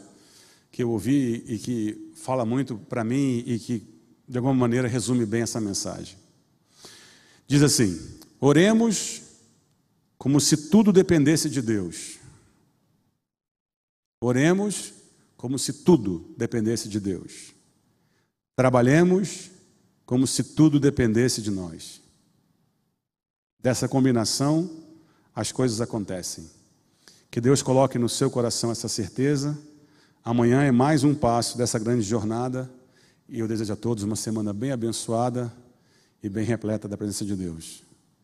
que 0.71 0.83
eu 0.83 0.91
ouvi 0.91 1.45
e 1.47 1.59
que 1.59 2.12
fala 2.15 2.45
muito 2.45 2.77
para 2.77 3.05
mim 3.05 3.43
e 3.47 3.59
que 3.59 3.83
de 4.29 4.39
alguma 4.39 4.55
maneira 4.55 4.89
resume 4.89 5.27
bem 5.27 5.43
essa 5.43 5.61
mensagem. 5.61 6.17
Diz 7.47 7.62
assim: 7.62 7.99
oremos 8.41 9.23
como 10.19 10.41
se 10.41 10.69
tudo 10.69 10.93
dependesse 10.93 11.49
de 11.51 11.61
Deus. 11.61 12.19
Oremos 14.21 14.93
como 15.37 15.59
se 15.59 15.73
tudo 15.85 16.35
dependesse 16.37 16.89
de 16.89 16.99
Deus. 16.99 17.53
Trabalhemos 18.57 19.51
como 20.07 20.27
se 20.27 20.43
tudo 20.43 20.79
dependesse 20.81 21.43
de 21.43 21.51
nós. 21.51 22.01
Dessa 23.59 23.89
combinação, 23.89 24.71
as 25.35 25.51
coisas 25.51 25.81
acontecem. 25.81 26.51
Que 27.31 27.41
Deus 27.41 27.62
coloque 27.62 27.99
no 27.99 28.09
seu 28.09 28.31
coração 28.31 28.71
essa 28.71 28.89
certeza. 28.89 29.59
Amanhã 30.23 30.62
é 30.62 30.71
mais 30.71 31.03
um 31.05 31.15
passo 31.15 31.59
dessa 31.59 31.79
grande 31.79 32.03
jornada. 32.03 32.71
E 33.29 33.41
eu 33.41 33.49
desejo 33.49 33.73
a 33.73 33.77
todos 33.77 34.05
uma 34.05 34.17
semana 34.17 34.53
bem 34.53 34.71
abençoada 34.71 35.53
e 36.23 36.29
bem 36.29 36.45
repleta 36.45 36.89
da 36.89 36.97
presença 36.97 37.25
de 37.25 37.35
Deus. 37.35 37.83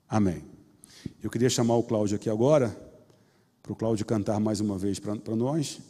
Amém. 0.09 0.50
Eu 1.23 1.31
queria 1.31 1.51
chamar 1.51 1.77
o 1.77 1.83
Cláudio 1.83 2.17
aqui 2.17 2.29
agora, 2.29 2.75
para 3.63 3.73
o 3.73 3.77
Cláudio 3.77 4.05
cantar 4.07 4.41
mais 4.41 4.61
uma 4.61 4.79
vez 4.79 4.99
para 4.99 5.37
nós, 5.37 5.81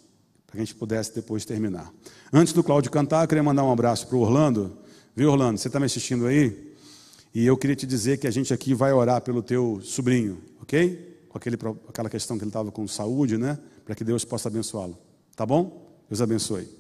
para 0.47 0.53
que 0.53 0.59
a 0.59 0.65
gente 0.65 0.75
pudesse 0.75 1.15
depois 1.15 1.45
terminar. 1.45 1.93
Antes 2.33 2.53
do 2.53 2.63
Cláudio 2.63 2.91
cantar, 2.91 3.25
eu 3.25 3.29
queria 3.29 3.43
mandar 3.43 3.65
um 3.65 3.73
abraço 3.73 4.07
para 4.07 4.17
o 4.17 4.21
Orlando. 4.21 4.77
Viu, 5.15 5.31
Orlando? 5.31 5.59
Você 5.59 5.69
está 5.69 5.79
me 5.79 5.87
assistindo 5.87 6.27
aí? 6.27 6.75
E 7.35 7.47
eu 7.47 7.57
queria 7.57 7.77
te 7.77 7.87
dizer 7.87 8.19
que 8.19 8.27
a 8.27 8.31
gente 8.31 8.53
aqui 8.53 8.75
vai 8.75 8.93
orar 8.93 9.21
pelo 9.23 9.43
teu 9.43 9.81
sobrinho, 9.83 10.43
ok? 10.61 11.25
Com 11.29 11.39
aquele, 11.39 11.57
aquela 11.89 12.11
questão 12.11 12.37
que 12.37 12.43
ele 12.43 12.51
estava 12.51 12.73
com 12.73 12.87
saúde, 12.89 13.39
né? 13.39 13.59
Para 13.85 13.95
que 13.95 14.03
Deus 14.03 14.25
possa 14.25 14.49
abençoá-lo. 14.49 14.99
Tá 15.37 15.47
bom? 15.47 15.89
Deus 16.09 16.21
abençoe. 16.21 16.80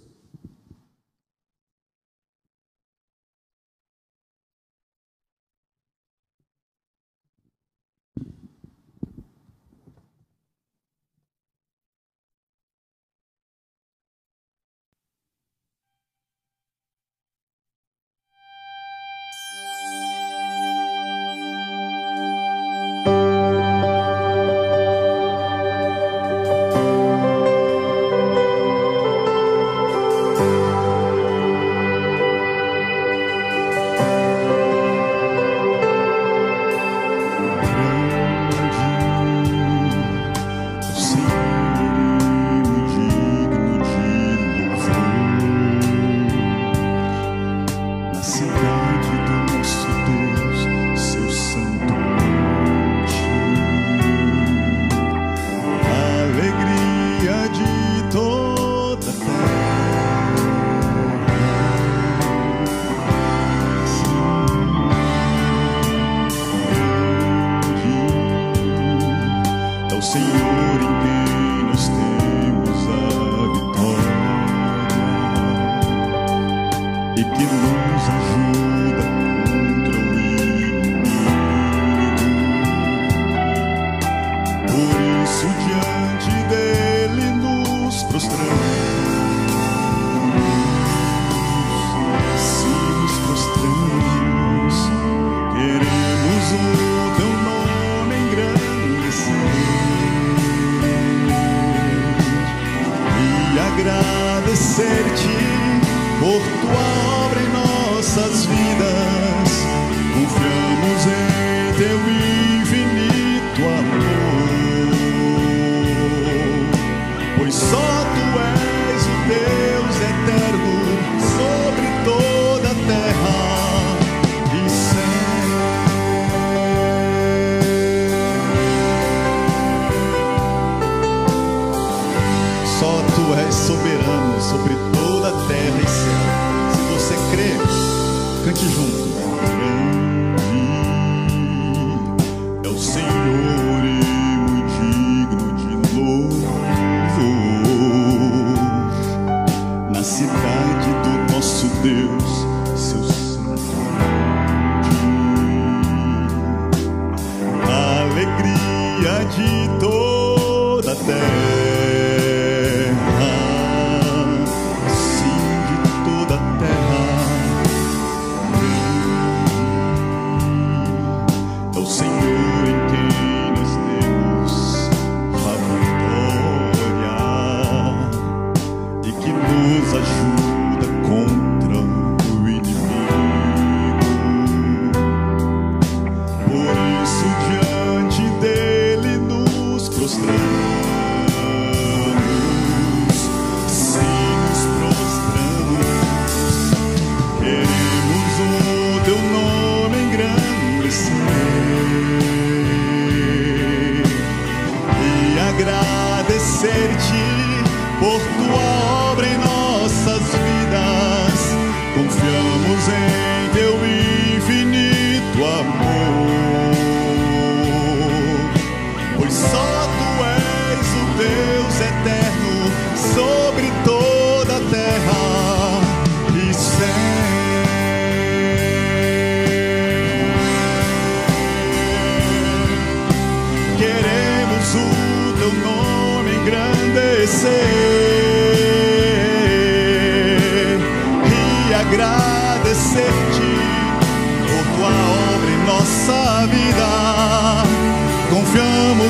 de 159.25 159.68
todos. 159.79 159.99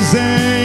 Confiamos 0.01 0.60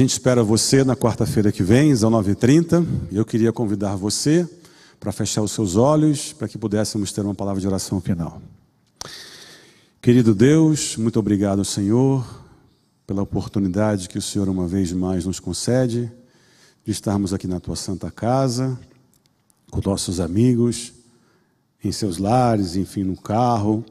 gente 0.00 0.12
espera 0.12 0.42
você 0.42 0.82
na 0.82 0.96
quarta-feira 0.96 1.52
que 1.52 1.62
vem, 1.62 1.92
às 1.92 2.00
9h30. 2.00 2.86
Eu 3.12 3.22
queria 3.22 3.52
convidar 3.52 3.96
você 3.96 4.48
para 4.98 5.12
fechar 5.12 5.42
os 5.42 5.52
seus 5.52 5.76
olhos, 5.76 6.32
para 6.32 6.48
que 6.48 6.56
pudéssemos 6.56 7.12
ter 7.12 7.20
uma 7.20 7.34
palavra 7.34 7.60
de 7.60 7.66
oração 7.66 8.00
final. 8.00 8.40
Querido 10.00 10.34
Deus, 10.34 10.96
muito 10.96 11.18
obrigado, 11.18 11.62
Senhor, 11.66 12.26
pela 13.06 13.20
oportunidade 13.20 14.08
que 14.08 14.16
o 14.16 14.22
Senhor 14.22 14.48
uma 14.48 14.66
vez 14.66 14.90
mais 14.90 15.26
nos 15.26 15.38
concede 15.38 16.10
de 16.82 16.92
estarmos 16.92 17.34
aqui 17.34 17.46
na 17.46 17.60
tua 17.60 17.76
santa 17.76 18.10
casa, 18.10 18.80
com 19.70 19.82
nossos 19.84 20.18
amigos, 20.18 20.94
em 21.84 21.92
seus 21.92 22.16
lares, 22.16 22.74
enfim, 22.74 23.04
no 23.04 23.20
carro, 23.20 23.84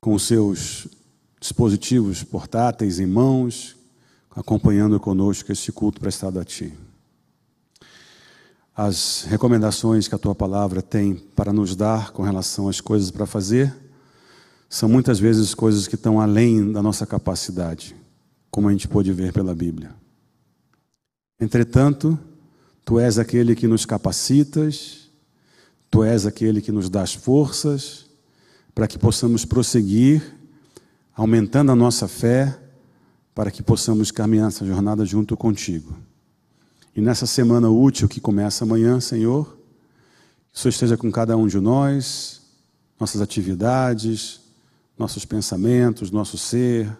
com 0.00 0.14
os 0.14 0.22
seus 0.22 0.88
dispositivos 1.38 2.24
portáteis 2.24 2.98
em 2.98 3.06
mãos, 3.06 3.81
acompanhando 4.34 4.98
conosco 4.98 5.52
este 5.52 5.70
culto 5.70 6.00
prestado 6.00 6.38
a 6.38 6.44
Ti. 6.44 6.72
As 8.74 9.24
recomendações 9.28 10.08
que 10.08 10.14
a 10.14 10.18
Tua 10.18 10.34
palavra 10.34 10.80
tem 10.80 11.14
para 11.14 11.52
nos 11.52 11.76
dar 11.76 12.10
com 12.12 12.22
relação 12.22 12.68
às 12.68 12.80
coisas 12.80 13.10
para 13.10 13.26
fazer 13.26 13.74
são 14.68 14.88
muitas 14.88 15.18
vezes 15.20 15.54
coisas 15.54 15.86
que 15.86 15.96
estão 15.96 16.18
além 16.18 16.72
da 16.72 16.82
nossa 16.82 17.06
capacidade, 17.06 17.94
como 18.50 18.68
a 18.68 18.72
gente 18.72 18.88
pôde 18.88 19.12
ver 19.12 19.30
pela 19.30 19.54
Bíblia. 19.54 19.94
Entretanto, 21.38 22.18
Tu 22.84 22.98
és 22.98 23.18
aquele 23.18 23.54
que 23.54 23.68
nos 23.68 23.84
capacitas, 23.84 25.10
Tu 25.90 26.02
és 26.02 26.24
aquele 26.24 26.62
que 26.62 26.72
nos 26.72 26.88
dá 26.88 27.02
as 27.02 27.12
forças 27.12 28.06
para 28.74 28.88
que 28.88 28.98
possamos 28.98 29.44
prosseguir, 29.44 30.22
aumentando 31.14 31.70
a 31.70 31.76
nossa 31.76 32.08
fé 32.08 32.58
para 33.34 33.50
que 33.50 33.62
possamos 33.62 34.10
caminhar 34.10 34.48
essa 34.48 34.64
jornada 34.66 35.04
junto 35.04 35.36
contigo. 35.36 35.96
E 36.94 37.00
nessa 37.00 37.26
semana 37.26 37.70
útil 37.70 38.08
que 38.08 38.20
começa 38.20 38.64
amanhã, 38.64 39.00
Senhor, 39.00 39.56
que 40.52 40.58
o 40.58 40.60
Senhor 40.60 40.70
esteja 40.70 40.96
com 40.96 41.10
cada 41.10 41.36
um 41.36 41.46
de 41.46 41.58
nós, 41.58 42.42
nossas 43.00 43.20
atividades, 43.20 44.40
nossos 44.98 45.24
pensamentos, 45.24 46.10
nosso 46.10 46.36
ser, 46.36 46.94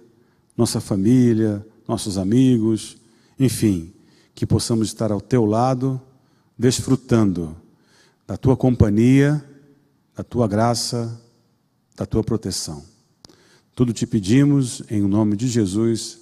nossa 0.57 0.81
família, 0.81 1.65
nossos 1.87 2.17
amigos, 2.17 2.97
enfim, 3.39 3.93
que 4.35 4.47
possamos 4.47 4.89
estar 4.89 5.13
ao 5.13 5.21
teu 5.21 5.45
lado, 5.45 6.01
desfrutando 6.59 7.55
da 8.27 8.37
tua 8.37 8.57
companhia, 8.57 9.45
da 10.17 10.25
tua 10.25 10.49
graça, 10.49 11.21
da 11.95 12.07
tua 12.07 12.25
proteção. 12.25 12.83
Tudo 13.75 13.93
te 13.93 14.07
pedimos 14.07 14.83
em 14.91 15.03
nome 15.03 15.37
de 15.37 15.49
Jesus. 15.49 16.22